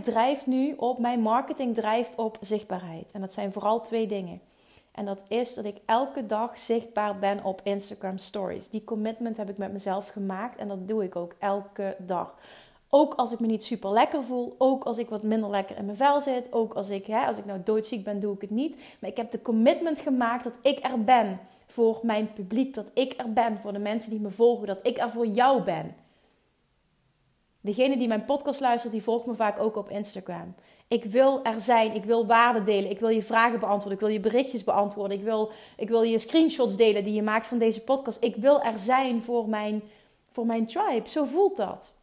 drijft 0.01 0.47
nu 0.47 0.73
op, 0.77 0.99
mijn 0.99 1.19
marketing 1.19 1.75
drijft 1.75 2.15
op 2.15 2.37
zichtbaarheid. 2.41 3.11
En 3.11 3.21
dat 3.21 3.33
zijn 3.33 3.51
vooral 3.51 3.81
twee 3.81 4.07
dingen. 4.07 4.41
En 4.91 5.05
dat 5.05 5.21
is 5.27 5.53
dat 5.53 5.65
ik 5.65 5.77
elke 5.85 6.25
dag 6.25 6.57
zichtbaar 6.57 7.19
ben 7.19 7.43
op 7.43 7.61
Instagram 7.63 8.17
Stories. 8.17 8.69
Die 8.69 8.83
commitment 8.83 9.37
heb 9.37 9.49
ik 9.49 9.57
met 9.57 9.71
mezelf 9.71 10.07
gemaakt 10.07 10.57
en 10.57 10.67
dat 10.67 10.87
doe 10.87 11.03
ik 11.03 11.15
ook 11.15 11.35
elke 11.39 11.95
dag. 11.99 12.35
Ook 12.89 13.13
als 13.13 13.31
ik 13.31 13.39
me 13.39 13.47
niet 13.47 13.63
super 13.63 13.91
lekker 13.91 14.23
voel, 14.23 14.55
ook 14.57 14.83
als 14.83 14.97
ik 14.97 15.09
wat 15.09 15.23
minder 15.23 15.49
lekker 15.49 15.77
in 15.77 15.85
mijn 15.85 15.97
vel 15.97 16.21
zit, 16.21 16.53
ook 16.53 16.73
als 16.73 16.89
ik, 16.89 17.05
hè, 17.05 17.25
als 17.25 17.37
ik 17.37 17.45
nou 17.45 17.59
doodziek 17.63 18.03
ben, 18.03 18.19
doe 18.19 18.35
ik 18.35 18.41
het 18.41 18.49
niet. 18.49 18.77
Maar 18.99 19.09
ik 19.09 19.17
heb 19.17 19.31
de 19.31 19.41
commitment 19.41 19.99
gemaakt 19.99 20.43
dat 20.43 20.57
ik 20.61 20.79
er 20.85 21.03
ben 21.03 21.39
voor 21.67 21.99
mijn 22.01 22.33
publiek, 22.33 22.73
dat 22.73 22.87
ik 22.93 23.13
er 23.17 23.33
ben 23.33 23.59
voor 23.59 23.73
de 23.73 23.79
mensen 23.79 24.09
die 24.09 24.19
me 24.19 24.29
volgen, 24.29 24.67
dat 24.67 24.79
ik 24.87 24.97
er 24.97 25.11
voor 25.11 25.27
jou 25.27 25.63
ben. 25.63 25.95
Degene 27.63 27.97
die 27.97 28.07
mijn 28.07 28.25
podcast 28.25 28.59
luistert, 28.59 28.91
die 28.91 29.03
volgt 29.03 29.25
me 29.25 29.35
vaak 29.35 29.59
ook 29.59 29.75
op 29.75 29.89
Instagram. 29.89 30.55
Ik 30.87 31.03
wil 31.03 31.43
er 31.43 31.61
zijn, 31.61 31.93
ik 31.93 32.03
wil 32.03 32.25
waarde 32.25 32.63
delen, 32.63 32.89
ik 32.91 32.99
wil 32.99 33.09
je 33.09 33.21
vragen 33.21 33.59
beantwoorden, 33.59 33.93
ik 33.93 34.05
wil 34.05 34.13
je 34.13 34.19
berichtjes 34.19 34.63
beantwoorden, 34.63 35.17
ik 35.17 35.23
wil, 35.23 35.51
ik 35.77 35.89
wil 35.89 36.01
je 36.01 36.19
screenshots 36.19 36.75
delen 36.75 37.03
die 37.03 37.13
je 37.13 37.21
maakt 37.21 37.47
van 37.47 37.57
deze 37.57 37.81
podcast. 37.81 38.23
Ik 38.23 38.35
wil 38.35 38.61
er 38.61 38.79
zijn 38.79 39.21
voor 39.21 39.49
mijn, 39.49 39.83
voor 40.31 40.45
mijn 40.45 40.65
tribe. 40.65 41.09
Zo 41.09 41.25
voelt 41.25 41.57
dat. 41.57 41.93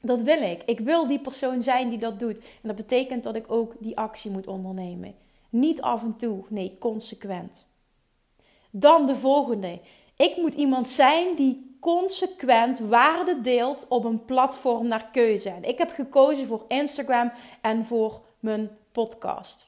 Dat 0.00 0.22
wil 0.22 0.42
ik. 0.42 0.62
Ik 0.62 0.80
wil 0.80 1.06
die 1.06 1.20
persoon 1.20 1.62
zijn 1.62 1.88
die 1.88 1.98
dat 1.98 2.18
doet. 2.18 2.38
En 2.38 2.68
dat 2.68 2.76
betekent 2.76 3.24
dat 3.24 3.36
ik 3.36 3.52
ook 3.52 3.74
die 3.78 3.98
actie 3.98 4.30
moet 4.30 4.46
ondernemen. 4.46 5.14
Niet 5.48 5.82
af 5.82 6.02
en 6.02 6.16
toe, 6.16 6.44
nee, 6.48 6.76
consequent. 6.78 7.66
Dan 8.70 9.06
de 9.06 9.16
volgende. 9.16 9.80
Ik 10.16 10.36
moet 10.36 10.54
iemand 10.54 10.88
zijn 10.88 11.36
die 11.36 11.69
consequent 11.80 12.78
waarde 12.78 13.40
deelt 13.40 13.86
op 13.88 14.04
een 14.04 14.24
platform 14.24 14.86
naar 14.86 15.08
keuze. 15.12 15.48
En 15.48 15.64
ik 15.64 15.78
heb 15.78 15.90
gekozen 15.90 16.46
voor 16.46 16.64
Instagram 16.68 17.32
en 17.60 17.84
voor 17.84 18.20
mijn 18.38 18.78
podcast. 18.92 19.66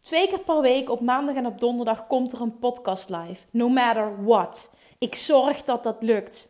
Twee 0.00 0.28
keer 0.28 0.40
per 0.40 0.60
week 0.60 0.90
op 0.90 1.00
maandag 1.00 1.34
en 1.34 1.46
op 1.46 1.60
donderdag 1.60 2.06
komt 2.06 2.32
er 2.32 2.40
een 2.40 2.58
podcast 2.58 3.08
live. 3.08 3.46
No 3.50 3.68
matter 3.68 4.24
what. 4.24 4.70
Ik 4.98 5.14
zorg 5.14 5.62
dat 5.62 5.82
dat 5.82 6.02
lukt. 6.02 6.48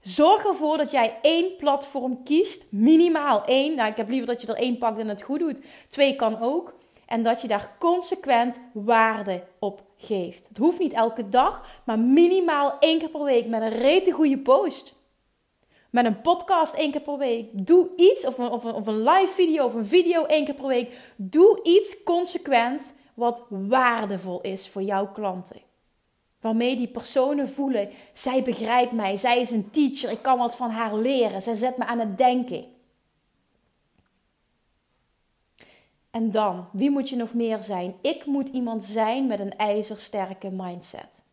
Zorg 0.00 0.44
ervoor 0.44 0.76
dat 0.76 0.90
jij 0.90 1.18
één 1.22 1.56
platform 1.56 2.22
kiest, 2.22 2.72
minimaal 2.72 3.44
één. 3.44 3.76
Nou, 3.76 3.90
ik 3.90 3.96
heb 3.96 4.08
liever 4.08 4.26
dat 4.26 4.42
je 4.42 4.46
er 4.46 4.54
één 4.54 4.78
pakt 4.78 4.98
en 4.98 5.08
het 5.08 5.22
goed 5.22 5.38
doet. 5.38 5.60
Twee 5.88 6.16
kan 6.16 6.40
ook. 6.40 6.74
En 7.06 7.22
dat 7.22 7.40
je 7.40 7.48
daar 7.48 7.76
consequent 7.78 8.60
waarde 8.72 9.44
op 9.58 9.82
geeft. 9.96 10.48
Het 10.48 10.58
hoeft 10.58 10.78
niet 10.78 10.92
elke 10.92 11.28
dag, 11.28 11.80
maar 11.84 11.98
minimaal 11.98 12.78
één 12.78 12.98
keer 12.98 13.08
per 13.08 13.22
week 13.22 13.46
met 13.46 13.62
een 13.62 13.78
rete 13.78 14.10
goede 14.10 14.38
post. 14.38 14.94
Met 15.90 16.04
een 16.04 16.20
podcast 16.20 16.74
één 16.74 16.90
keer 16.90 17.00
per 17.00 17.18
week. 17.18 17.48
Doe 17.52 17.88
iets, 17.96 18.26
of 18.26 18.38
een, 18.38 18.50
of, 18.50 18.64
of 18.64 18.86
een 18.86 19.02
live 19.02 19.32
video 19.32 19.64
of 19.64 19.74
een 19.74 19.86
video 19.86 20.24
één 20.24 20.44
keer 20.44 20.54
per 20.54 20.66
week. 20.66 21.12
Doe 21.16 21.60
iets 21.62 22.02
consequent 22.02 22.94
wat 23.14 23.46
waardevol 23.48 24.40
is 24.40 24.68
voor 24.68 24.82
jouw 24.82 25.12
klanten. 25.12 25.60
Waarmee 26.40 26.76
die 26.76 26.88
personen 26.88 27.48
voelen, 27.48 27.90
zij 28.12 28.42
begrijpt 28.42 28.92
mij, 28.92 29.16
zij 29.16 29.40
is 29.40 29.50
een 29.50 29.70
teacher, 29.70 30.10
ik 30.10 30.22
kan 30.22 30.38
wat 30.38 30.56
van 30.56 30.70
haar 30.70 30.94
leren, 30.94 31.42
zij 31.42 31.54
zet 31.54 31.76
me 31.76 31.84
aan 31.86 31.98
het 31.98 32.18
denken. 32.18 32.64
En 36.16 36.30
dan, 36.30 36.68
wie 36.72 36.90
moet 36.90 37.08
je 37.08 37.16
nog 37.16 37.34
meer 37.34 37.62
zijn? 37.62 37.94
Ik 38.00 38.26
moet 38.26 38.48
iemand 38.48 38.84
zijn 38.84 39.26
met 39.26 39.38
een 39.38 39.56
ijzersterke 39.56 40.50
mindset. 40.50 41.24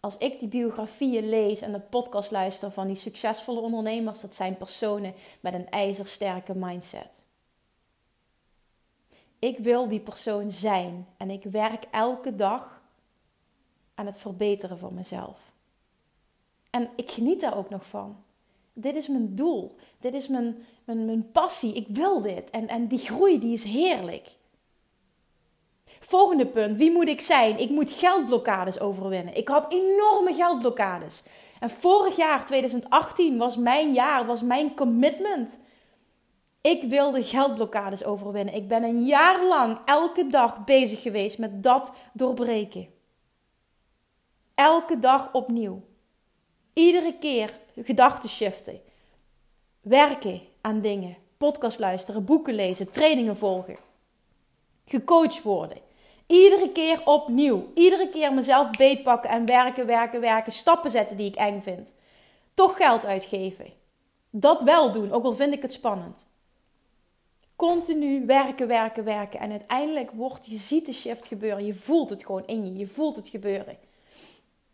Als 0.00 0.18
ik 0.18 0.38
die 0.38 0.48
biografieën 0.48 1.28
lees 1.28 1.60
en 1.60 1.72
de 1.72 1.80
podcast 1.80 2.30
luister 2.30 2.70
van 2.70 2.86
die 2.86 2.96
succesvolle 2.96 3.60
ondernemers, 3.60 4.20
dat 4.20 4.34
zijn 4.34 4.56
personen 4.56 5.14
met 5.40 5.54
een 5.54 5.70
ijzersterke 5.70 6.54
mindset. 6.54 7.24
Ik 9.38 9.58
wil 9.58 9.88
die 9.88 10.00
persoon 10.00 10.50
zijn 10.50 11.06
en 11.16 11.30
ik 11.30 11.42
werk 11.44 11.84
elke 11.90 12.34
dag 12.34 12.82
aan 13.94 14.06
het 14.06 14.18
verbeteren 14.18 14.78
van 14.78 14.94
mezelf. 14.94 15.52
En 16.70 16.90
ik 16.96 17.10
geniet 17.10 17.40
daar 17.40 17.56
ook 17.56 17.70
nog 17.70 17.86
van. 17.86 18.24
Dit 18.72 18.96
is 18.96 19.08
mijn 19.08 19.34
doel. 19.34 19.74
Dit 20.00 20.14
is 20.14 20.28
mijn, 20.28 20.64
mijn, 20.86 21.04
mijn 21.04 21.30
passie. 21.32 21.74
Ik 21.74 21.86
wil 21.88 22.20
dit. 22.20 22.50
En, 22.50 22.68
en 22.68 22.86
die 22.86 22.98
groei 22.98 23.38
die 23.38 23.52
is 23.52 23.64
heerlijk. 23.64 24.28
Volgende 26.00 26.46
punt. 26.46 26.76
Wie 26.76 26.90
moet 26.90 27.08
ik 27.08 27.20
zijn? 27.20 27.58
Ik 27.58 27.70
moet 27.70 27.92
geldblokkades 27.92 28.80
overwinnen. 28.80 29.36
Ik 29.36 29.48
had 29.48 29.72
enorme 29.72 30.34
geldblokkades. 30.34 31.22
En 31.60 31.70
vorig 31.70 32.16
jaar, 32.16 32.44
2018, 32.44 33.38
was 33.38 33.56
mijn 33.56 33.92
jaar, 33.92 34.26
was 34.26 34.42
mijn 34.42 34.74
commitment. 34.74 35.58
Ik 36.60 36.82
wilde 36.82 37.22
geldblokkades 37.22 38.04
overwinnen. 38.04 38.54
Ik 38.54 38.68
ben 38.68 38.82
een 38.82 39.04
jaar 39.04 39.44
lang 39.44 39.78
elke 39.84 40.26
dag 40.26 40.64
bezig 40.64 41.02
geweest 41.02 41.38
met 41.38 41.62
dat 41.62 41.94
doorbreken. 42.12 42.88
Elke 44.54 44.98
dag 44.98 45.32
opnieuw. 45.32 45.82
Iedere 46.72 47.18
keer 47.18 47.60
gedachten 47.76 48.28
shiften. 48.28 48.80
Werken 49.80 50.40
aan 50.66 50.80
dingen. 50.80 51.16
Podcast 51.36 51.78
luisteren, 51.78 52.24
boeken 52.24 52.54
lezen, 52.54 52.90
trainingen 52.90 53.36
volgen. 53.36 53.76
Gecoacht 54.84 55.42
worden. 55.42 55.78
Iedere 56.26 56.72
keer 56.72 57.02
opnieuw. 57.04 57.70
Iedere 57.74 58.08
keer 58.08 58.32
mezelf 58.32 58.70
beetpakken 58.70 59.30
en 59.30 59.46
werken, 59.46 59.86
werken, 59.86 60.20
werken. 60.20 60.52
Stappen 60.52 60.90
zetten 60.90 61.16
die 61.16 61.26
ik 61.26 61.34
eng 61.34 61.60
vind. 61.60 61.94
Toch 62.54 62.76
geld 62.76 63.04
uitgeven. 63.04 63.72
Dat 64.30 64.62
wel 64.62 64.92
doen, 64.92 65.12
ook 65.12 65.24
al 65.24 65.32
vind 65.34 65.52
ik 65.52 65.62
het 65.62 65.72
spannend. 65.72 66.28
Continu 67.56 68.26
werken, 68.26 68.66
werken, 68.66 69.04
werken. 69.04 69.40
En 69.40 69.50
uiteindelijk 69.50 70.10
wordt, 70.10 70.46
je 70.46 70.56
ziet 70.56 70.86
de 70.86 70.92
shift 70.92 71.26
gebeuren. 71.26 71.66
Je 71.66 71.74
voelt 71.74 72.10
het 72.10 72.24
gewoon 72.24 72.46
in 72.46 72.66
je. 72.66 72.76
Je 72.76 72.86
voelt 72.86 73.16
het 73.16 73.28
gebeuren. 73.28 73.78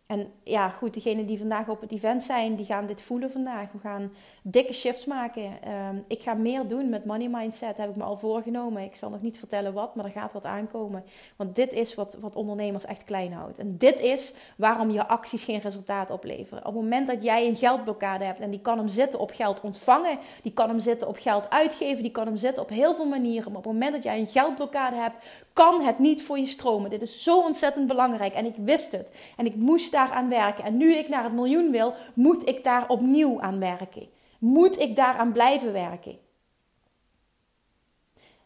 En 0.06 0.32
ja, 0.44 0.68
goed, 0.68 0.94
degenen 0.94 1.26
die 1.26 1.38
vandaag 1.38 1.68
op 1.68 1.80
het 1.80 1.92
event 1.92 2.22
zijn, 2.22 2.56
die 2.56 2.66
gaan 2.66 2.86
dit 2.86 3.02
voelen 3.02 3.30
vandaag. 3.30 3.72
We 3.72 3.78
gaan 3.78 4.12
dikke 4.42 4.72
shifts 4.72 5.04
maken. 5.04 5.62
Ehm, 5.62 5.96
ik 6.06 6.20
ga 6.20 6.34
meer 6.34 6.66
doen 6.66 6.88
met 6.88 7.04
money 7.04 7.28
mindset, 7.28 7.76
heb 7.76 7.90
ik 7.90 7.96
me 7.96 8.02
al 8.02 8.16
voorgenomen. 8.16 8.82
Ik 8.82 8.94
zal 8.94 9.10
nog 9.10 9.22
niet 9.22 9.38
vertellen 9.38 9.72
wat, 9.72 9.94
maar 9.94 10.04
er 10.04 10.10
gaat 10.10 10.32
wat 10.32 10.44
aankomen. 10.44 11.04
Want 11.36 11.54
dit 11.54 11.72
is 11.72 11.94
wat, 11.94 12.18
wat 12.20 12.36
ondernemers 12.36 12.84
echt 12.84 13.04
klein 13.04 13.32
houdt. 13.32 13.58
En 13.58 13.76
dit 13.78 14.00
is 14.00 14.34
waarom 14.56 14.90
je 14.90 15.06
acties 15.06 15.44
geen 15.44 15.60
resultaat 15.60 16.10
opleveren. 16.10 16.66
Op 16.66 16.74
het 16.74 16.82
moment 16.82 17.06
dat 17.06 17.22
jij 17.22 17.46
een 17.46 17.56
geldblokkade 17.56 18.24
hebt 18.24 18.40
en 18.40 18.50
die 18.50 18.60
kan 18.60 18.78
hem 18.78 18.88
zitten 18.88 19.18
op 19.18 19.30
geld 19.30 19.60
ontvangen, 19.60 20.18
die 20.42 20.52
kan 20.52 20.68
hem 20.68 20.80
zitten 20.80 21.08
op 21.08 21.16
geld 21.18 21.50
uitgeven, 21.50 22.02
die 22.02 22.12
kan 22.12 22.26
hem 22.26 22.36
zitten 22.36 22.62
op 22.62 22.68
heel 22.68 22.94
veel 22.94 23.08
manieren. 23.08 23.48
Maar 23.48 23.58
op 23.58 23.64
het 23.64 23.72
moment 23.72 23.92
dat 23.92 24.02
jij 24.02 24.18
een 24.18 24.26
geldblokkade 24.26 24.96
hebt, 24.96 25.18
kan 25.52 25.82
het 25.82 25.98
niet 25.98 26.22
voor 26.22 26.38
je 26.38 26.46
stromen. 26.46 26.90
Dit 26.90 27.02
is 27.02 27.22
zo 27.22 27.40
ontzettend 27.40 27.86
belangrijk 27.86 28.34
en 28.34 28.46
ik 28.46 28.56
wist 28.56 28.92
het. 28.92 29.12
En 29.36 29.46
ik 29.46 29.56
moest 29.56 29.91
daar 29.92 30.10
aan 30.10 30.28
werken. 30.28 30.64
En 30.64 30.76
nu 30.76 30.94
ik 30.94 31.08
naar 31.08 31.24
het 31.24 31.32
miljoen 31.32 31.70
wil, 31.70 31.94
moet 32.14 32.48
ik 32.48 32.64
daar 32.64 32.88
opnieuw 32.88 33.40
aan 33.40 33.58
werken. 33.58 34.08
Moet 34.38 34.78
ik 34.78 34.96
daaraan 34.96 35.32
blijven 35.32 35.72
werken. 35.72 36.18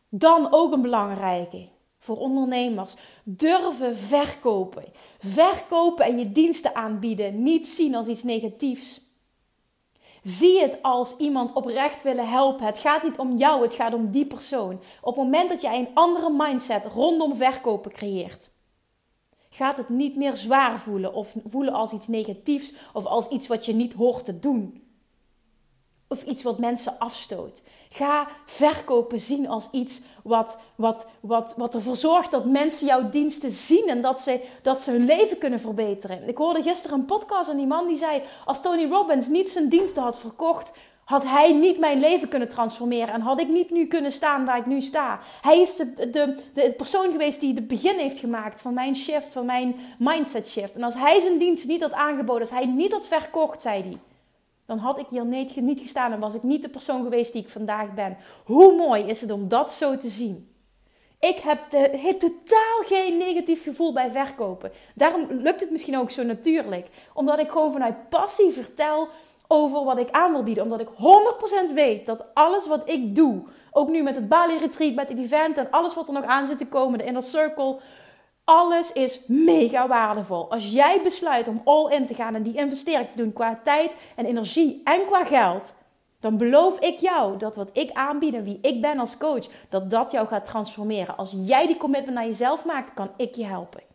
Dan 0.08 0.48
ook 0.50 0.72
een 0.72 0.82
belangrijke 0.82 1.68
voor 1.98 2.16
ondernemers. 2.16 2.94
Durven 3.24 3.96
verkopen. 3.96 4.84
Verkopen 5.18 6.04
en 6.04 6.18
je 6.18 6.32
diensten 6.32 6.74
aanbieden. 6.74 7.42
Niet 7.42 7.68
zien 7.68 7.94
als 7.94 8.06
iets 8.06 8.22
negatiefs. 8.22 9.00
Zie 10.22 10.60
het 10.60 10.82
als 10.82 11.16
iemand 11.16 11.52
oprecht 11.52 12.02
willen 12.02 12.28
helpen. 12.28 12.66
Het 12.66 12.78
gaat 12.78 13.02
niet 13.02 13.18
om 13.18 13.36
jou, 13.36 13.62
het 13.62 13.74
gaat 13.74 13.94
om 13.94 14.10
die 14.10 14.26
persoon. 14.26 14.80
Op 15.00 15.16
het 15.16 15.24
moment 15.24 15.48
dat 15.48 15.60
jij 15.60 15.78
een 15.78 15.94
andere 15.94 16.30
mindset 16.30 16.84
rondom 16.86 17.36
verkopen 17.36 17.92
creëert, 17.92 18.50
gaat 19.56 19.76
het 19.76 19.88
niet 19.88 20.16
meer 20.16 20.36
zwaar 20.36 20.78
voelen 20.78 21.14
of 21.14 21.34
voelen 21.46 21.72
als 21.72 21.92
iets 21.92 22.06
negatiefs 22.06 22.72
of 22.92 23.04
als 23.04 23.28
iets 23.28 23.46
wat 23.46 23.66
je 23.66 23.74
niet 23.74 23.92
hoort 23.92 24.24
te 24.24 24.38
doen. 24.38 24.82
Of 26.08 26.22
iets 26.22 26.42
wat 26.42 26.58
mensen 26.58 26.98
afstoot. 26.98 27.62
Ga 27.88 28.28
verkopen 28.46 29.20
zien 29.20 29.48
als 29.48 29.68
iets 29.70 30.00
wat, 30.22 30.58
wat, 30.74 31.06
wat, 31.20 31.54
wat 31.56 31.74
ervoor 31.74 31.96
zorgt 31.96 32.30
dat 32.30 32.44
mensen 32.44 32.86
jouw 32.86 33.10
diensten 33.10 33.50
zien 33.50 33.88
en 33.88 34.02
dat 34.02 34.20
ze, 34.20 34.44
dat 34.62 34.82
ze 34.82 34.90
hun 34.90 35.04
leven 35.04 35.38
kunnen 35.38 35.60
verbeteren. 35.60 36.28
Ik 36.28 36.36
hoorde 36.36 36.62
gisteren 36.62 36.98
een 36.98 37.04
podcast 37.04 37.50
en 37.50 37.56
die 37.56 37.66
man 37.66 37.86
die 37.86 37.96
zei: 37.96 38.22
Als 38.44 38.62
Tony 38.62 38.88
Robbins 38.88 39.26
niet 39.28 39.50
zijn 39.50 39.68
diensten 39.68 40.02
had 40.02 40.18
verkocht, 40.18 40.72
had 41.06 41.22
hij 41.22 41.52
niet 41.52 41.78
mijn 41.78 42.00
leven 42.00 42.28
kunnen 42.28 42.48
transformeren 42.48 43.14
en 43.14 43.20
had 43.20 43.40
ik 43.40 43.48
niet 43.48 43.70
nu 43.70 43.86
kunnen 43.86 44.12
staan 44.12 44.44
waar 44.44 44.58
ik 44.58 44.66
nu 44.66 44.80
sta. 44.80 45.20
Hij 45.40 45.60
is 45.60 45.76
de, 45.76 46.10
de, 46.10 46.34
de 46.54 46.74
persoon 46.76 47.10
geweest 47.10 47.40
die 47.40 47.54
het 47.54 47.68
begin 47.68 47.98
heeft 47.98 48.18
gemaakt 48.18 48.60
van 48.60 48.74
mijn 48.74 48.96
shift, 48.96 49.32
van 49.32 49.46
mijn 49.46 49.76
mindset 49.98 50.48
shift. 50.48 50.74
En 50.74 50.82
als 50.82 50.94
hij 50.94 51.20
zijn 51.20 51.38
dienst 51.38 51.66
niet 51.66 51.82
had 51.82 51.92
aangeboden, 51.92 52.40
als 52.40 52.50
hij 52.50 52.66
niet 52.66 52.92
had 52.92 53.06
verkocht, 53.06 53.60
zei 53.60 53.82
hij 53.82 53.98
dan 54.66 54.78
had 54.78 54.98
ik 54.98 55.06
hier 55.08 55.24
niet 55.62 55.80
gestaan 55.80 56.12
en 56.12 56.20
was 56.20 56.34
ik 56.34 56.42
niet 56.42 56.62
de 56.62 56.68
persoon 56.68 57.02
geweest 57.02 57.32
die 57.32 57.42
ik 57.42 57.48
vandaag 57.48 57.94
ben. 57.94 58.16
Hoe 58.44 58.76
mooi 58.76 59.02
is 59.02 59.20
het 59.20 59.30
om 59.30 59.48
dat 59.48 59.72
zo 59.72 59.96
te 59.96 60.08
zien? 60.08 60.50
Ik 61.20 61.36
heb 61.36 61.70
de, 61.70 62.16
totaal 62.18 62.82
geen 62.84 63.16
negatief 63.16 63.62
gevoel 63.62 63.92
bij 63.92 64.10
verkopen. 64.10 64.72
Daarom 64.94 65.26
lukt 65.30 65.60
het 65.60 65.70
misschien 65.70 65.98
ook 65.98 66.10
zo 66.10 66.22
natuurlijk. 66.22 66.88
Omdat 67.12 67.38
ik 67.38 67.50
gewoon 67.50 67.72
vanuit 67.72 68.08
passie 68.08 68.50
vertel 68.50 69.08
over 69.48 69.84
wat 69.84 69.98
ik 69.98 70.10
aan 70.10 70.32
wil 70.32 70.42
bieden. 70.42 70.64
Omdat 70.64 70.80
ik 70.80 70.88
100% 71.70 71.74
weet 71.74 72.06
dat 72.06 72.24
alles 72.34 72.66
wat 72.66 72.88
ik 72.88 73.14
doe, 73.14 73.42
ook 73.70 73.88
nu 73.88 74.02
met 74.02 74.14
het 74.14 74.28
Bali 74.28 74.58
Retreat, 74.58 74.94
met 74.94 75.08
het 75.08 75.18
event 75.18 75.56
en 75.56 75.70
alles 75.70 75.94
wat 75.94 76.08
er 76.08 76.14
nog 76.14 76.24
aan 76.24 76.46
zit 76.46 76.58
te 76.58 76.66
komen, 76.66 76.98
de 76.98 77.04
Inner 77.04 77.22
Circle, 77.22 77.78
alles 78.44 78.92
is 78.92 79.20
mega 79.26 79.88
waardevol. 79.88 80.50
Als 80.50 80.68
jij 80.68 81.00
besluit 81.02 81.48
om 81.48 81.60
all 81.64 81.92
in 81.92 82.06
te 82.06 82.14
gaan 82.14 82.34
en 82.34 82.42
die 82.42 82.56
investering 82.56 83.08
te 83.08 83.22
doen 83.22 83.32
qua 83.32 83.60
tijd 83.64 83.92
en 84.16 84.26
energie 84.26 84.80
en 84.84 85.06
qua 85.06 85.24
geld, 85.24 85.74
dan 86.20 86.36
beloof 86.36 86.80
ik 86.80 86.98
jou 86.98 87.36
dat 87.38 87.56
wat 87.56 87.70
ik 87.72 87.90
aanbied 87.92 88.34
en 88.34 88.44
wie 88.44 88.58
ik 88.62 88.80
ben 88.80 88.98
als 88.98 89.16
coach, 89.16 89.46
dat 89.68 89.90
dat 89.90 90.10
jou 90.10 90.26
gaat 90.26 90.44
transformeren. 90.44 91.16
Als 91.16 91.34
jij 91.36 91.66
die 91.66 91.76
commitment 91.76 92.14
naar 92.14 92.26
jezelf 92.26 92.64
maakt, 92.64 92.94
kan 92.94 93.10
ik 93.16 93.34
je 93.34 93.44
helpen. 93.44 93.85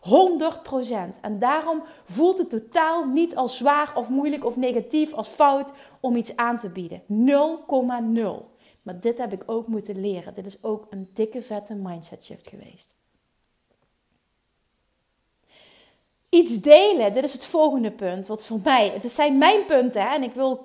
100%. 0.00 1.20
En 1.20 1.38
daarom 1.38 1.82
voelt 2.04 2.38
het 2.38 2.50
totaal 2.50 3.04
niet 3.04 3.36
als 3.36 3.56
zwaar 3.56 3.92
of 3.94 4.08
moeilijk 4.08 4.44
of 4.44 4.56
negatief 4.56 5.12
als 5.12 5.28
fout 5.28 5.72
om 6.00 6.16
iets 6.16 6.36
aan 6.36 6.58
te 6.58 6.70
bieden. 6.70 7.02
0,0. 7.08 8.58
Maar 8.82 9.00
dit 9.00 9.18
heb 9.18 9.32
ik 9.32 9.42
ook 9.46 9.66
moeten 9.66 10.00
leren. 10.00 10.34
Dit 10.34 10.46
is 10.46 10.62
ook 10.62 10.86
een 10.90 11.10
dikke 11.12 11.42
vette 11.42 11.74
mindset 11.74 12.24
shift 12.24 12.48
geweest. 12.48 12.98
iets 16.30 16.60
delen. 16.60 17.12
Dit 17.12 17.24
is 17.24 17.32
het 17.32 17.46
volgende 17.46 17.90
punt. 17.90 18.26
Wat 18.26 18.44
voor 18.44 18.60
mij, 18.64 18.88
het 18.88 19.12
zijn 19.12 19.38
mijn 19.38 19.64
punten 19.64 20.02
hè, 20.02 20.14
en 20.14 20.22
ik 20.22 20.34
wil, 20.34 20.64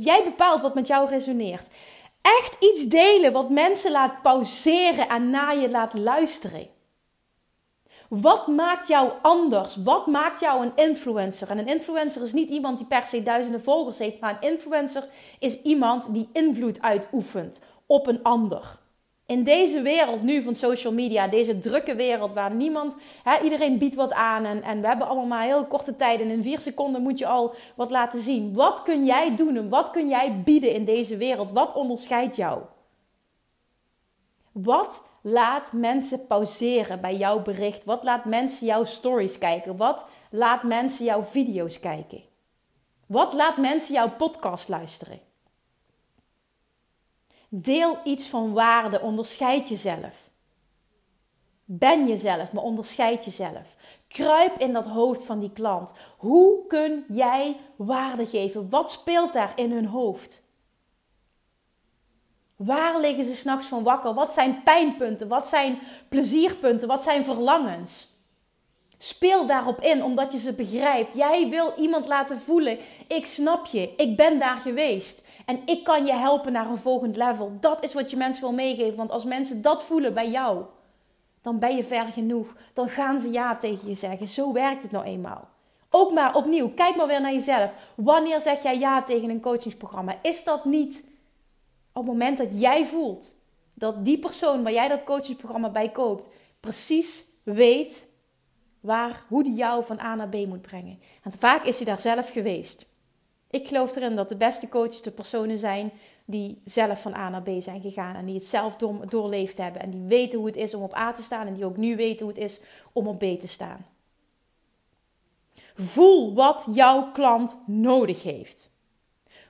jij 0.00 0.24
bepaalt 0.24 0.62
wat 0.62 0.74
met 0.74 0.86
jou 0.86 1.08
resoneert. 1.08 1.68
Echt 2.22 2.56
iets 2.58 2.86
delen 2.86 3.32
wat 3.32 3.50
mensen 3.50 3.90
laat 3.90 4.22
pauzeren 4.22 5.08
en 5.08 5.30
naar 5.30 5.58
je 5.58 5.70
laat 5.70 5.94
luisteren. 5.94 6.68
Wat 8.08 8.46
maakt 8.46 8.88
jou 8.88 9.10
anders? 9.22 9.76
Wat 9.76 10.06
maakt 10.06 10.40
jou 10.40 10.64
een 10.64 10.72
influencer? 10.74 11.50
En 11.50 11.58
een 11.58 11.66
influencer 11.66 12.22
is 12.22 12.32
niet 12.32 12.48
iemand 12.48 12.78
die 12.78 12.86
per 12.86 13.06
se 13.06 13.22
duizenden 13.22 13.62
volgers 13.62 13.98
heeft, 13.98 14.20
maar 14.20 14.38
een 14.40 14.50
influencer 14.50 15.08
is 15.38 15.62
iemand 15.62 16.14
die 16.14 16.28
invloed 16.32 16.82
uitoefent 16.82 17.60
op 17.86 18.06
een 18.06 18.22
ander 18.22 18.78
in 19.28 19.44
deze 19.44 19.82
wereld 19.82 20.22
nu 20.22 20.42
van 20.42 20.54
social 20.54 20.92
media, 20.92 21.28
deze 21.28 21.58
drukke 21.58 21.94
wereld 21.94 22.32
waar 22.32 22.54
niemand, 22.54 22.96
hè, 23.22 23.42
iedereen 23.44 23.78
biedt 23.78 23.94
wat 23.94 24.12
aan 24.12 24.44
en, 24.44 24.62
en 24.62 24.80
we 24.80 24.86
hebben 24.86 25.06
allemaal 25.06 25.26
maar 25.26 25.42
heel 25.42 25.66
korte 25.66 25.96
tijd 25.96 26.20
en 26.20 26.30
in 26.30 26.42
vier 26.42 26.60
seconden 26.60 27.02
moet 27.02 27.18
je 27.18 27.26
al 27.26 27.54
wat 27.76 27.90
laten 27.90 28.20
zien. 28.20 28.54
Wat 28.54 28.82
kun 28.82 29.04
jij 29.04 29.36
doen 29.36 29.56
en 29.56 29.68
wat 29.68 29.90
kun 29.90 30.08
jij 30.08 30.42
bieden 30.44 30.72
in 30.72 30.84
deze 30.84 31.16
wereld? 31.16 31.52
Wat 31.52 31.72
onderscheidt 31.72 32.36
jou? 32.36 32.62
Wat 34.52 35.07
laat 35.30 35.72
mensen 35.72 36.26
pauzeren 36.26 37.00
bij 37.00 37.16
jouw 37.16 37.42
bericht? 37.42 37.84
Wat 37.84 38.04
laat 38.04 38.24
mensen 38.24 38.66
jouw 38.66 38.84
stories 38.84 39.38
kijken? 39.38 39.76
Wat 39.76 40.06
laat 40.30 40.62
mensen 40.62 41.04
jouw 41.04 41.22
video's 41.22 41.80
kijken? 41.80 42.22
Wat 43.06 43.32
laat 43.32 43.56
mensen 43.56 43.94
jouw 43.94 44.10
podcast 44.10 44.68
luisteren? 44.68 45.20
Deel 47.48 47.98
iets 48.04 48.28
van 48.28 48.52
waarde, 48.52 49.00
onderscheid 49.00 49.68
jezelf. 49.68 50.30
Ben 51.64 52.06
jezelf, 52.06 52.52
maar 52.52 52.62
onderscheid 52.62 53.24
jezelf. 53.24 53.76
Kruip 54.08 54.58
in 54.58 54.72
dat 54.72 54.86
hoofd 54.86 55.24
van 55.24 55.38
die 55.38 55.52
klant. 55.52 55.92
Hoe 56.16 56.66
kun 56.66 57.04
jij 57.08 57.56
waarde 57.76 58.26
geven? 58.26 58.68
Wat 58.68 58.90
speelt 58.90 59.32
daar 59.32 59.52
in 59.56 59.72
hun 59.72 59.86
hoofd? 59.86 60.47
Waar 62.58 63.00
liggen 63.00 63.24
ze 63.24 63.34
s'nachts 63.34 63.66
van 63.66 63.82
wakker? 63.82 64.14
Wat 64.14 64.32
zijn 64.32 64.62
pijnpunten? 64.62 65.28
Wat 65.28 65.46
zijn 65.46 65.78
plezierpunten? 66.08 66.88
Wat 66.88 67.02
zijn 67.02 67.24
verlangens? 67.24 68.08
Speel 68.98 69.46
daarop 69.46 69.80
in, 69.80 70.04
omdat 70.04 70.32
je 70.32 70.38
ze 70.38 70.54
begrijpt. 70.54 71.16
Jij 71.16 71.48
wil 71.48 71.72
iemand 71.76 72.06
laten 72.06 72.38
voelen: 72.38 72.78
ik 73.08 73.26
snap 73.26 73.66
je, 73.66 73.94
ik 73.96 74.16
ben 74.16 74.38
daar 74.38 74.56
geweest. 74.56 75.28
En 75.46 75.60
ik 75.64 75.84
kan 75.84 76.06
je 76.06 76.12
helpen 76.12 76.52
naar 76.52 76.70
een 76.70 76.78
volgend 76.78 77.16
level. 77.16 77.52
Dat 77.60 77.84
is 77.84 77.94
wat 77.94 78.10
je 78.10 78.16
mensen 78.16 78.42
wil 78.42 78.52
meegeven. 78.52 78.96
Want 78.96 79.10
als 79.10 79.24
mensen 79.24 79.62
dat 79.62 79.82
voelen 79.82 80.14
bij 80.14 80.30
jou, 80.30 80.64
dan 81.42 81.58
ben 81.58 81.76
je 81.76 81.84
ver 81.84 82.06
genoeg. 82.06 82.46
Dan 82.72 82.88
gaan 82.88 83.20
ze 83.20 83.30
ja 83.30 83.56
tegen 83.56 83.88
je 83.88 83.94
zeggen. 83.94 84.28
Zo 84.28 84.52
werkt 84.52 84.82
het 84.82 84.92
nou 84.92 85.04
eenmaal. 85.04 85.48
Ook 85.90 86.12
maar 86.12 86.34
opnieuw, 86.34 86.70
kijk 86.70 86.96
maar 86.96 87.06
weer 87.06 87.20
naar 87.20 87.32
jezelf. 87.32 87.70
Wanneer 87.94 88.40
zeg 88.40 88.62
jij 88.62 88.78
ja 88.78 89.02
tegen 89.02 89.30
een 89.30 89.40
coachingsprogramma? 89.40 90.14
Is 90.22 90.44
dat 90.44 90.64
niet 90.64 91.04
op 91.98 92.04
het 92.04 92.12
moment 92.12 92.38
dat 92.38 92.60
jij 92.60 92.86
voelt 92.86 93.34
dat 93.74 94.04
die 94.04 94.18
persoon 94.18 94.62
waar 94.62 94.72
jij 94.72 94.88
dat 94.88 95.04
coachingsprogramma 95.04 95.70
bij 95.70 95.90
koopt, 95.90 96.28
precies 96.60 97.24
weet 97.42 98.08
waar, 98.80 99.24
hoe 99.28 99.44
die 99.44 99.54
jou 99.54 99.84
van 99.84 100.00
A 100.00 100.14
naar 100.14 100.28
B 100.28 100.34
moet 100.34 100.62
brengen? 100.62 101.00
En 101.22 101.32
vaak 101.38 101.64
is 101.64 101.76
hij 101.76 101.86
daar 101.86 102.00
zelf 102.00 102.30
geweest. 102.30 102.86
Ik 103.50 103.66
geloof 103.66 103.96
erin 103.96 104.16
dat 104.16 104.28
de 104.28 104.36
beste 104.36 104.68
coaches 104.68 105.02
de 105.02 105.10
personen 105.10 105.58
zijn 105.58 105.92
die 106.24 106.60
zelf 106.64 107.02
van 107.02 107.14
A 107.14 107.28
naar 107.28 107.42
B 107.42 107.50
zijn 107.58 107.80
gegaan 107.80 108.14
en 108.14 108.24
die 108.24 108.34
het 108.34 108.46
zelf 108.46 108.76
doorleefd 109.08 109.58
hebben 109.58 109.82
en 109.82 109.90
die 109.90 110.00
weten 110.00 110.38
hoe 110.38 110.46
het 110.46 110.56
is 110.56 110.74
om 110.74 110.82
op 110.82 110.94
A 110.94 111.12
te 111.12 111.22
staan 111.22 111.46
en 111.46 111.54
die 111.54 111.64
ook 111.64 111.76
nu 111.76 111.96
weten 111.96 112.26
hoe 112.26 112.34
het 112.34 112.44
is 112.44 112.60
om 112.92 113.06
op 113.06 113.18
B 113.18 113.40
te 113.40 113.48
staan. 113.48 113.86
Voel 115.74 116.34
wat 116.34 116.66
jouw 116.70 117.10
klant 117.12 117.62
nodig 117.66 118.22
heeft. 118.22 118.67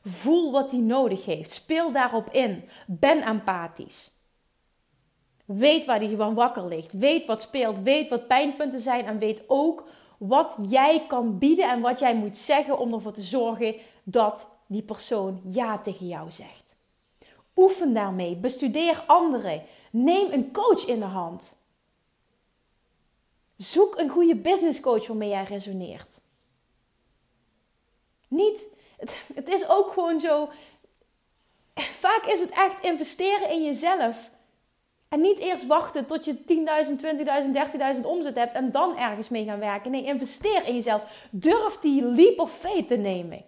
Voel 0.09 0.53
wat 0.53 0.71
hij 0.71 0.81
nodig 0.81 1.25
heeft. 1.25 1.51
Speel 1.51 1.92
daarop 1.92 2.31
in. 2.31 2.68
Ben 2.87 3.23
empathisch. 3.23 4.11
Weet 5.44 5.85
waar 5.85 6.01
hij 6.01 6.16
van 6.16 6.35
wakker 6.35 6.66
ligt. 6.66 6.92
Weet 6.92 7.27
wat 7.27 7.42
speelt. 7.42 7.79
Weet 7.81 8.09
wat 8.09 8.27
pijnpunten 8.27 8.81
zijn. 8.81 9.07
En 9.07 9.18
weet 9.18 9.42
ook 9.47 9.88
wat 10.18 10.57
jij 10.68 11.05
kan 11.07 11.38
bieden 11.38 11.71
en 11.71 11.81
wat 11.81 11.99
jij 11.99 12.14
moet 12.14 12.37
zeggen 12.37 12.79
om 12.79 12.94
ervoor 12.94 13.12
te 13.12 13.21
zorgen 13.21 13.75
dat 14.03 14.59
die 14.66 14.83
persoon 14.83 15.40
ja 15.44 15.79
tegen 15.79 16.07
jou 16.07 16.31
zegt. 16.31 16.77
Oefen 17.57 17.94
daarmee, 17.94 18.37
bestudeer 18.37 19.05
anderen, 19.07 19.62
neem 19.90 20.33
een 20.33 20.53
coach 20.53 20.87
in 20.87 20.99
de 20.99 21.05
hand. 21.05 21.57
Zoek 23.57 23.99
een 23.99 24.09
goede 24.09 24.37
business 24.37 24.81
coach 24.81 25.07
waarmee 25.07 25.29
jij 25.29 25.44
resoneert. 25.44 26.21
Niet. 28.29 28.77
Het, 29.35 29.49
is 29.49 29.69
ook 29.69 29.93
gewoon 29.93 30.21
zo. 30.21 30.49
Vaak 31.75 32.25
is 32.27 32.41
het 32.41 32.51
echt 32.51 32.81
investeren 32.81 33.51
in 33.51 33.65
jezelf. 33.65 34.31
En 35.09 35.21
niet 35.21 35.39
eerst 35.39 35.67
wachten 35.67 36.07
tot 36.07 36.25
je 36.25 36.37
10.000, 36.37 36.43
20.000, 37.95 37.97
30.000 37.97 38.01
omzet 38.03 38.35
hebt 38.35 38.55
en 38.55 38.71
dan 38.71 38.97
ergens 38.97 39.29
mee 39.29 39.45
gaan 39.45 39.59
werken. 39.59 39.91
Nee, 39.91 40.05
investeer 40.05 40.67
in 40.67 40.75
jezelf. 40.75 41.03
Durf 41.31 41.79
die 41.79 42.05
leap 42.05 42.39
of 42.39 42.53
faith 42.53 42.89
te 42.89 42.97
nemen. 42.97 43.45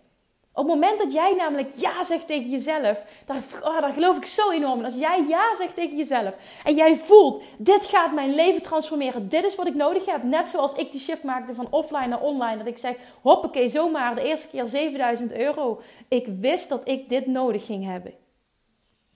Op 0.60 0.66
het 0.66 0.74
moment 0.74 0.98
dat 0.98 1.12
jij 1.12 1.34
namelijk 1.34 1.70
ja 1.74 2.04
zegt 2.04 2.26
tegen 2.26 2.50
jezelf, 2.50 3.04
daar, 3.26 3.42
oh, 3.62 3.80
daar 3.80 3.92
geloof 3.92 4.16
ik 4.16 4.24
zo 4.24 4.50
enorm 4.50 4.78
in. 4.78 4.84
Als 4.84 4.94
jij 4.94 5.24
ja 5.28 5.54
zegt 5.54 5.74
tegen 5.74 5.96
jezelf 5.96 6.34
en 6.64 6.74
jij 6.74 6.96
voelt, 6.96 7.42
dit 7.58 7.84
gaat 7.84 8.14
mijn 8.14 8.34
leven 8.34 8.62
transformeren, 8.62 9.28
dit 9.28 9.44
is 9.44 9.54
wat 9.54 9.66
ik 9.66 9.74
nodig 9.74 10.04
heb. 10.04 10.22
Net 10.22 10.48
zoals 10.48 10.74
ik 10.74 10.92
die 10.92 11.00
shift 11.00 11.22
maakte 11.22 11.54
van 11.54 11.66
offline 11.70 12.06
naar 12.06 12.20
online, 12.20 12.56
dat 12.56 12.66
ik 12.66 12.78
zeg, 12.78 12.96
hoppakee, 13.22 13.68
zomaar 13.68 14.14
de 14.14 14.22
eerste 14.22 14.48
keer 14.48 14.68
7000 14.68 15.32
euro. 15.32 15.80
Ik 16.08 16.26
wist 16.26 16.68
dat 16.68 16.88
ik 16.88 17.08
dit 17.08 17.26
nodig 17.26 17.66
ging 17.66 17.84
hebben 17.84 18.14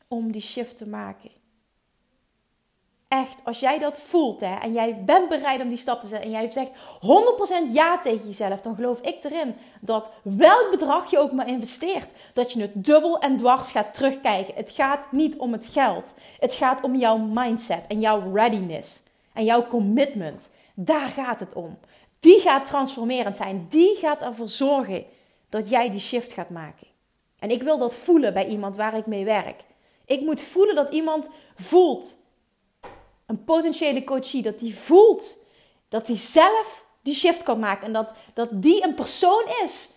om 0.09 0.33
die 0.33 0.43
shift 0.43 0.77
te 0.77 0.89
maken 0.89 1.31
echt, 3.09 3.41
als 3.45 3.61
jij 3.61 3.79
dat 3.79 3.99
voelt 3.99 4.41
hè, 4.41 4.55
en 4.55 4.73
jij 4.73 5.05
bent 5.05 5.29
bereid 5.29 5.61
om 5.61 5.69
die 5.69 5.79
stap 5.79 6.01
te 6.01 6.07
zetten 6.07 6.33
en 6.33 6.41
jij 6.41 6.51
zegt 6.51 6.71
100% 7.71 7.73
ja 7.73 7.99
tegen 7.99 8.27
jezelf, 8.27 8.61
dan 8.61 8.75
geloof 8.75 9.01
ik 9.01 9.25
erin 9.25 9.55
dat 9.81 10.11
welk 10.23 10.71
bedrag 10.71 11.11
je 11.11 11.19
ook 11.19 11.33
maar 11.33 11.49
investeert, 11.49 12.09
dat 12.33 12.53
je 12.53 12.61
het 12.61 12.85
dubbel 12.85 13.19
en 13.19 13.37
dwars 13.37 13.71
gaat 13.71 13.95
terugkijken. 13.95 14.55
Het 14.55 14.71
gaat 14.71 15.13
niet 15.13 15.37
om 15.37 15.53
het 15.53 15.67
geld. 15.67 16.15
Het 16.39 16.55
gaat 16.55 16.83
om 16.83 16.97
jouw 16.97 17.17
mindset 17.17 17.87
en 17.89 18.01
jouw 18.01 18.33
readiness 18.33 19.03
en 19.33 19.45
jouw 19.45 19.67
commitment. 19.67 20.51
Daar 20.75 21.09
gaat 21.09 21.41
het 21.41 21.53
om. 21.53 21.79
Die 22.21 22.41
gaat 22.41 22.67
transformerend 22.67 23.37
zijn. 23.37 23.67
Die 23.69 23.97
gaat 23.97 24.23
ervoor 24.23 24.49
zorgen 24.49 25.05
dat 25.49 25.69
jij 25.69 25.91
die 25.91 26.01
shift 26.01 26.33
gaat 26.33 26.51
maken. 26.51 26.87
En 27.39 27.51
ik 27.51 27.63
wil 27.63 27.79
dat 27.79 27.95
voelen 27.95 28.35
bij 28.35 28.47
iemand 28.47 28.77
waar 28.77 28.97
ik 28.97 29.07
mee 29.07 29.25
werk. 29.25 29.65
Ik 30.07 30.21
moet 30.21 30.41
voelen 30.41 30.75
dat 30.75 30.93
iemand 30.93 31.29
voelt 31.55 32.17
een 33.27 33.45
potentiële 33.45 34.05
coachie, 34.05 34.43
dat 34.43 34.59
die 34.59 34.77
voelt 34.77 35.37
dat 35.89 36.07
hij 36.07 36.17
zelf 36.17 36.85
die 37.03 37.15
shift 37.15 37.43
kan 37.43 37.59
maken. 37.59 37.87
En 37.87 37.93
dat, 37.93 38.13
dat 38.35 38.49
die 38.53 38.85
een 38.85 38.95
persoon 38.95 39.45
is 39.65 39.89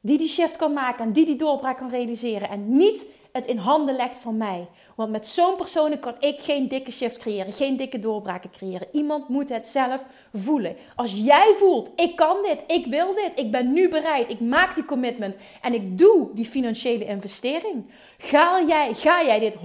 die 0.00 0.18
die 0.18 0.28
shift 0.28 0.56
kan 0.56 0.72
maken 0.72 1.04
en 1.04 1.12
die 1.12 1.26
die 1.26 1.36
doorbraak 1.36 1.78
kan 1.78 1.90
realiseren. 1.90 2.48
En 2.48 2.76
niet 2.76 3.06
het 3.32 3.46
in 3.46 3.56
handen 3.56 3.96
legt 3.96 4.16
van 4.16 4.36
mij. 4.36 4.68
Want 4.96 5.10
met 5.10 5.26
zo'n 5.26 5.56
persoon 5.56 5.98
kan 5.98 6.14
ik 6.20 6.40
geen 6.40 6.68
dikke 6.68 6.90
shift 6.90 7.16
creëren, 7.16 7.52
geen 7.52 7.76
dikke 7.76 7.98
doorbraken 7.98 8.50
creëren. 8.50 8.88
Iemand 8.92 9.28
moet 9.28 9.48
het 9.48 9.66
zelf 9.66 10.04
voelen. 10.32 10.76
Als 10.94 11.12
jij 11.12 11.54
voelt, 11.58 11.90
ik 11.96 12.16
kan 12.16 12.36
dit, 12.42 12.58
ik 12.66 12.86
wil 12.86 13.14
dit, 13.14 13.32
ik 13.34 13.50
ben 13.50 13.72
nu 13.72 13.88
bereid, 13.88 14.30
ik 14.30 14.40
maak 14.40 14.74
die 14.74 14.84
commitment 14.84 15.36
en 15.62 15.74
ik 15.74 15.98
doe 15.98 16.28
die 16.34 16.46
financiële 16.46 17.04
investering. 17.04 17.90
Ga 18.18 18.62
jij, 18.66 18.94
ga 18.94 19.24
jij 19.24 19.38
dit 19.38 19.54
100% 19.54 19.58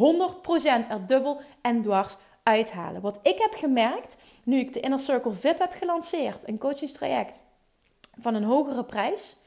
er 0.90 1.08
dubbel 1.08 1.40
en 1.62 1.82
dwars 1.82 2.16
uithalen. 2.44 3.02
Wat 3.02 3.20
ik 3.22 3.38
heb 3.38 3.54
gemerkt, 3.54 4.18
nu 4.44 4.60
ik 4.60 4.74
de 4.74 4.80
Inner 4.80 5.00
Circle 5.00 5.34
VIP 5.34 5.60
heb 5.60 5.74
gelanceerd, 5.80 6.48
een 6.48 6.58
coachingstraject 6.58 7.40
van 8.20 8.36
een 8.36 8.44
hogere 8.44 8.84
prijs, 8.84 9.38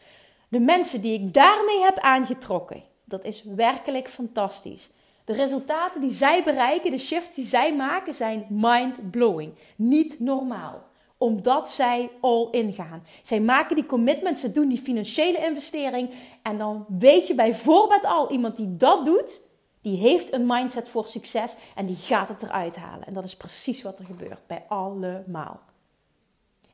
de 0.48 0.60
mensen 0.60 1.00
die 1.00 1.20
ik 1.20 1.34
daarmee 1.34 1.80
heb 1.80 1.98
aangetrokken, 1.98 2.82
dat 3.04 3.24
is 3.24 3.42
werkelijk 3.42 4.08
fantastisch. 4.08 4.90
De 5.24 5.32
resultaten 5.32 6.00
die 6.00 6.10
zij 6.10 6.42
bereiken, 6.44 6.90
de 6.90 6.98
shifts 6.98 7.36
die 7.36 7.44
zij 7.44 7.74
maken, 7.74 8.14
zijn 8.14 8.46
mind-blowing. 8.48 9.52
Niet 9.76 10.20
normaal 10.20 10.84
omdat 11.18 11.70
zij 11.70 12.10
all 12.20 12.48
in 12.50 12.72
gaan. 12.72 13.02
Zij 13.22 13.40
maken 13.40 13.74
die 13.74 13.86
commitments, 13.86 14.40
ze 14.40 14.52
doen 14.52 14.68
die 14.68 14.80
financiële 14.80 15.38
investering. 15.38 16.10
En 16.42 16.58
dan 16.58 16.84
weet 16.88 17.26
je 17.26 17.34
bijvoorbeeld 17.34 18.04
al, 18.04 18.30
iemand 18.30 18.56
die 18.56 18.76
dat 18.76 19.04
doet, 19.04 19.40
die 19.86 19.96
heeft 19.96 20.32
een 20.32 20.46
mindset 20.46 20.88
voor 20.88 21.06
succes 21.06 21.56
en 21.74 21.86
die 21.86 21.96
gaat 21.96 22.28
het 22.28 22.42
eruit 22.42 22.76
halen. 22.76 23.06
En 23.06 23.14
dat 23.14 23.24
is 23.24 23.36
precies 23.36 23.82
wat 23.82 23.98
er 23.98 24.04
gebeurt 24.04 24.46
bij 24.46 24.64
allemaal. 24.68 25.60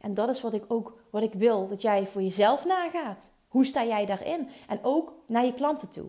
En 0.00 0.14
dat 0.14 0.28
is 0.28 0.40
wat 0.40 0.52
ik 0.52 0.64
ook 0.68 0.98
wat 1.10 1.22
ik 1.22 1.32
wil 1.32 1.68
dat 1.68 1.82
jij 1.82 2.06
voor 2.06 2.22
jezelf 2.22 2.64
nagaat. 2.64 3.30
Hoe 3.48 3.64
sta 3.64 3.84
jij 3.84 4.06
daarin? 4.06 4.48
En 4.68 4.78
ook 4.82 5.14
naar 5.26 5.44
je 5.44 5.54
klanten 5.54 5.88
toe. 5.88 6.08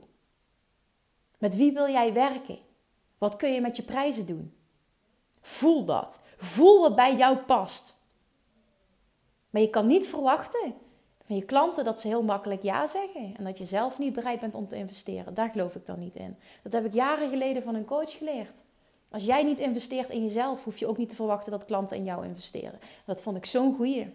Met 1.37 1.55
wie 1.55 1.73
wil 1.73 1.89
jij 1.89 2.13
werken? 2.13 2.57
Wat 3.17 3.35
kun 3.35 3.53
je 3.53 3.61
met 3.61 3.75
je 3.75 3.83
prijzen 3.83 4.27
doen? 4.27 4.53
Voel 5.41 5.85
dat. 5.85 6.21
Voel 6.37 6.81
wat 6.81 6.95
bij 6.95 7.15
jou 7.15 7.37
past. 7.37 7.97
Maar 9.49 9.61
je 9.61 9.69
kan 9.69 9.87
niet 9.87 10.07
verwachten 10.07 10.75
van 11.23 11.35
je 11.35 11.43
klanten 11.43 11.83
dat 11.83 11.99
ze 11.99 12.07
heel 12.07 12.23
makkelijk 12.23 12.61
ja 12.61 12.87
zeggen. 12.87 13.33
En 13.37 13.43
dat 13.43 13.57
je 13.57 13.65
zelf 13.65 13.99
niet 13.99 14.13
bereid 14.13 14.39
bent 14.39 14.55
om 14.55 14.67
te 14.67 14.75
investeren. 14.75 15.33
Daar 15.33 15.49
geloof 15.49 15.75
ik 15.75 15.85
dan 15.85 15.99
niet 15.99 16.15
in. 16.15 16.37
Dat 16.63 16.73
heb 16.73 16.85
ik 16.85 16.93
jaren 16.93 17.29
geleden 17.29 17.63
van 17.63 17.75
een 17.75 17.85
coach 17.85 18.17
geleerd. 18.17 18.63
Als 19.09 19.23
jij 19.23 19.43
niet 19.43 19.59
investeert 19.59 20.09
in 20.09 20.23
jezelf, 20.23 20.63
hoef 20.63 20.77
je 20.77 20.87
ook 20.87 20.97
niet 20.97 21.09
te 21.09 21.15
verwachten 21.15 21.51
dat 21.51 21.65
klanten 21.65 21.97
in 21.97 22.03
jou 22.03 22.25
investeren. 22.25 22.79
Dat 23.05 23.21
vond 23.21 23.37
ik 23.37 23.45
zo'n 23.45 23.75
goeie. 23.75 24.13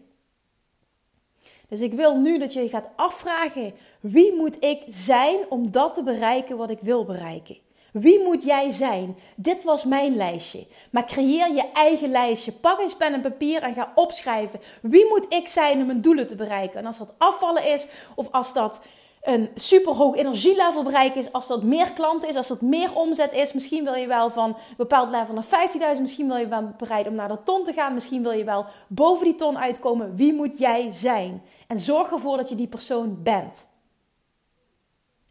Dus 1.68 1.80
ik 1.80 1.92
wil 1.92 2.16
nu 2.16 2.38
dat 2.38 2.52
je 2.52 2.60
je 2.60 2.68
gaat 2.68 2.88
afvragen: 2.96 3.72
wie 4.00 4.34
moet 4.34 4.64
ik 4.64 4.82
zijn 4.88 5.38
om 5.48 5.70
dat 5.70 5.94
te 5.94 6.02
bereiken 6.02 6.56
wat 6.56 6.70
ik 6.70 6.80
wil 6.80 7.04
bereiken? 7.04 7.56
Wie 7.92 8.22
moet 8.22 8.42
jij 8.42 8.70
zijn? 8.70 9.16
Dit 9.36 9.64
was 9.64 9.84
mijn 9.84 10.16
lijstje. 10.16 10.66
Maar 10.90 11.04
creëer 11.04 11.54
je 11.54 11.70
eigen 11.72 12.10
lijstje. 12.10 12.52
Pak 12.52 12.80
eens 12.80 12.96
pen 12.96 13.12
en 13.12 13.20
papier 13.20 13.62
en 13.62 13.74
ga 13.74 13.92
opschrijven. 13.94 14.60
Wie 14.82 15.08
moet 15.08 15.26
ik 15.28 15.48
zijn 15.48 15.80
om 15.80 15.86
mijn 15.86 16.00
doelen 16.00 16.26
te 16.26 16.36
bereiken? 16.36 16.78
En 16.78 16.86
als 16.86 16.98
dat 16.98 17.14
afvallen 17.18 17.66
is, 17.66 17.86
of 18.14 18.28
als 18.30 18.52
dat 18.52 18.80
een 19.22 19.48
superhoog 19.54 20.16
energielevel 20.16 20.82
bereiken 20.82 21.20
is, 21.20 21.32
als 21.32 21.46
dat 21.46 21.62
meer 21.62 21.90
klanten 21.92 22.28
is, 22.28 22.36
als 22.36 22.48
dat 22.48 22.60
meer 22.60 22.94
omzet 22.94 23.32
is, 23.32 23.52
misschien 23.52 23.84
wil 23.84 23.94
je 23.94 24.06
wel 24.06 24.30
van 24.30 24.48
een 24.48 24.74
bepaald 24.76 25.10
level 25.10 25.34
naar 25.34 25.68
15.000, 25.94 26.00
misschien 26.00 26.28
wil 26.28 26.36
je 26.36 26.48
wel 26.48 26.74
bereid 26.78 27.08
om 27.08 27.14
naar 27.14 27.28
de 27.28 27.42
ton 27.44 27.64
te 27.64 27.72
gaan, 27.72 27.94
misschien 27.94 28.22
wil 28.22 28.32
je 28.32 28.44
wel 28.44 28.66
boven 28.88 29.24
die 29.24 29.34
ton 29.34 29.58
uitkomen. 29.58 30.16
Wie 30.16 30.32
moet 30.32 30.58
jij 30.58 30.88
zijn? 30.92 31.42
En 31.66 31.78
zorg 31.78 32.10
ervoor 32.10 32.36
dat 32.36 32.48
je 32.48 32.54
die 32.54 32.66
persoon 32.66 33.22
bent. 33.22 33.66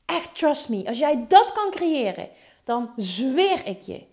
Echt, 0.08 0.36
trust 0.36 0.70
me, 0.70 0.88
als 0.88 0.98
jij 0.98 1.26
dat 1.28 1.52
kan 1.52 1.72
creëren, 1.72 2.30
dan 2.64 2.92
zweer 2.96 3.66
ik 3.66 3.82
je 3.82 4.04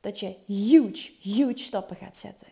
dat 0.00 0.20
je 0.20 0.36
huge, 0.46 1.10
huge 1.20 1.58
stappen 1.58 1.96
gaat 1.96 2.16
zetten. 2.16 2.46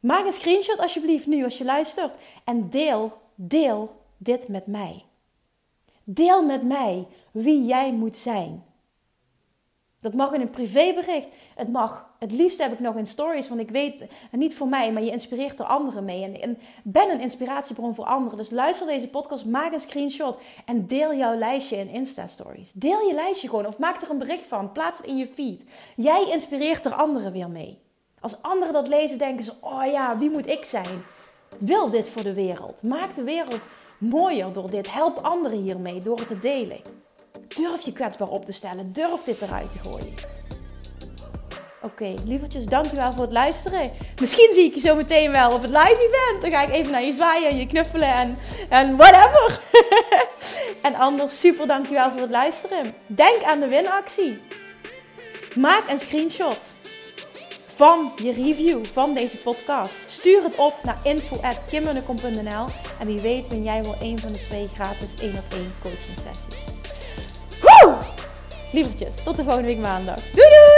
Maak 0.00 0.24
een 0.24 0.32
screenshot 0.32 0.78
alsjeblieft 0.78 1.26
nu 1.26 1.44
als 1.44 1.58
je 1.58 1.64
luistert 1.64 2.16
en 2.44 2.70
deel, 2.70 3.20
deel 3.34 4.04
dit 4.16 4.48
met 4.48 4.66
mij. 4.66 5.04
Deel 6.04 6.44
met 6.44 6.62
mij 6.62 7.06
wie 7.30 7.64
jij 7.64 7.92
moet 7.92 8.16
zijn. 8.16 8.64
Dat 10.00 10.14
mag 10.14 10.32
in 10.32 10.40
een 10.40 10.50
privébericht. 10.50 11.28
Het 11.54 11.68
mag, 11.68 12.07
het 12.18 12.32
liefst 12.32 12.58
heb 12.58 12.72
ik 12.72 12.80
nog 12.80 12.96
in 12.96 13.06
stories, 13.06 13.48
want 13.48 13.60
ik 13.60 13.70
weet, 13.70 13.94
niet 14.30 14.54
voor 14.54 14.68
mij, 14.68 14.92
maar 14.92 15.02
je 15.02 15.10
inspireert 15.10 15.58
er 15.58 15.64
anderen 15.64 16.04
mee. 16.04 16.22
En, 16.22 16.40
en 16.40 16.58
ben 16.84 17.10
een 17.10 17.20
inspiratiebron 17.20 17.94
voor 17.94 18.04
anderen. 18.04 18.38
Dus 18.38 18.50
luister 18.50 18.86
deze 18.86 19.08
podcast, 19.08 19.44
maak 19.44 19.72
een 19.72 19.78
screenshot 19.78 20.38
en 20.64 20.86
deel 20.86 21.14
jouw 21.14 21.34
lijstje 21.34 21.76
in 21.76 21.88
Insta-stories. 21.88 22.72
Deel 22.72 23.06
je 23.06 23.14
lijstje 23.14 23.48
gewoon 23.48 23.66
of 23.66 23.78
maak 23.78 24.02
er 24.02 24.10
een 24.10 24.18
bericht 24.18 24.46
van. 24.46 24.72
Plaats 24.72 24.98
het 24.98 25.06
in 25.06 25.16
je 25.16 25.26
feed. 25.26 25.64
Jij 25.96 26.28
inspireert 26.30 26.84
er 26.84 26.94
anderen 26.94 27.32
weer 27.32 27.50
mee. 27.50 27.78
Als 28.20 28.42
anderen 28.42 28.72
dat 28.72 28.88
lezen, 28.88 29.18
denken 29.18 29.44
ze: 29.44 29.52
oh 29.60 29.86
ja, 29.86 30.18
wie 30.18 30.30
moet 30.30 30.50
ik 30.50 30.64
zijn? 30.64 31.02
Wil 31.58 31.90
dit 31.90 32.10
voor 32.10 32.22
de 32.22 32.34
wereld? 32.34 32.82
Maak 32.82 33.14
de 33.14 33.24
wereld 33.24 33.60
mooier 33.98 34.52
door 34.52 34.70
dit. 34.70 34.92
Help 34.92 35.16
anderen 35.16 35.58
hiermee 35.58 36.00
door 36.00 36.18
het 36.18 36.28
te 36.28 36.38
delen. 36.38 36.80
Durf 37.48 37.80
je 37.80 37.92
kwetsbaar 37.92 38.28
op 38.28 38.44
te 38.44 38.52
stellen. 38.52 38.92
Durf 38.92 39.22
dit 39.22 39.42
eruit 39.42 39.72
te 39.72 39.78
gooien. 39.78 40.37
Oké, 41.92 42.14
lievertjes, 42.24 42.64
dankjewel 42.64 43.12
voor 43.12 43.22
het 43.22 43.32
luisteren. 43.32 43.90
Misschien 44.20 44.52
zie 44.52 44.64
ik 44.64 44.74
je 44.74 44.80
zo 44.80 44.94
meteen 44.94 45.30
wel 45.30 45.52
op 45.52 45.62
het 45.62 45.70
live 45.70 46.10
event. 46.10 46.42
Dan 46.42 46.50
ga 46.50 46.62
ik 46.62 46.74
even 46.74 46.92
naar 46.92 47.04
je 47.04 47.12
zwaaien 47.12 47.50
en 47.50 47.58
je 47.58 47.66
knuffelen 47.66 48.14
en, 48.14 48.38
en 48.68 48.96
whatever. 48.96 49.60
en 50.82 50.94
anders, 50.94 51.40
super 51.40 51.66
dankjewel 51.66 52.10
voor 52.10 52.20
het 52.20 52.30
luisteren. 52.30 52.94
Denk 53.06 53.42
aan 53.42 53.60
de 53.60 53.68
winactie. 53.68 54.40
Maak 55.54 55.90
een 55.90 55.98
screenshot 55.98 56.74
van 57.66 58.12
je 58.22 58.32
review 58.32 58.84
van 58.84 59.14
deze 59.14 59.36
podcast. 59.36 60.02
Stuur 60.06 60.42
het 60.42 60.56
op 60.56 60.74
naar 60.82 60.98
info.kimmunnekom.nl 61.02 62.66
En 63.00 63.06
wie 63.06 63.20
weet 63.20 63.48
ben 63.48 63.62
jij 63.62 63.82
wel 63.82 63.96
een 64.00 64.18
van 64.18 64.32
de 64.32 64.38
twee 64.38 64.68
gratis 64.74 65.14
1 65.20 65.30
op 65.30 65.52
1 65.52 65.74
coaching 65.82 66.18
sessies. 66.18 66.64
Woe! 67.60 67.96
Lievertjes, 68.72 69.22
tot 69.22 69.36
de 69.36 69.42
volgende 69.42 69.68
week 69.68 69.78
maandag. 69.78 70.16
Doei 70.16 70.48
doei! 70.48 70.77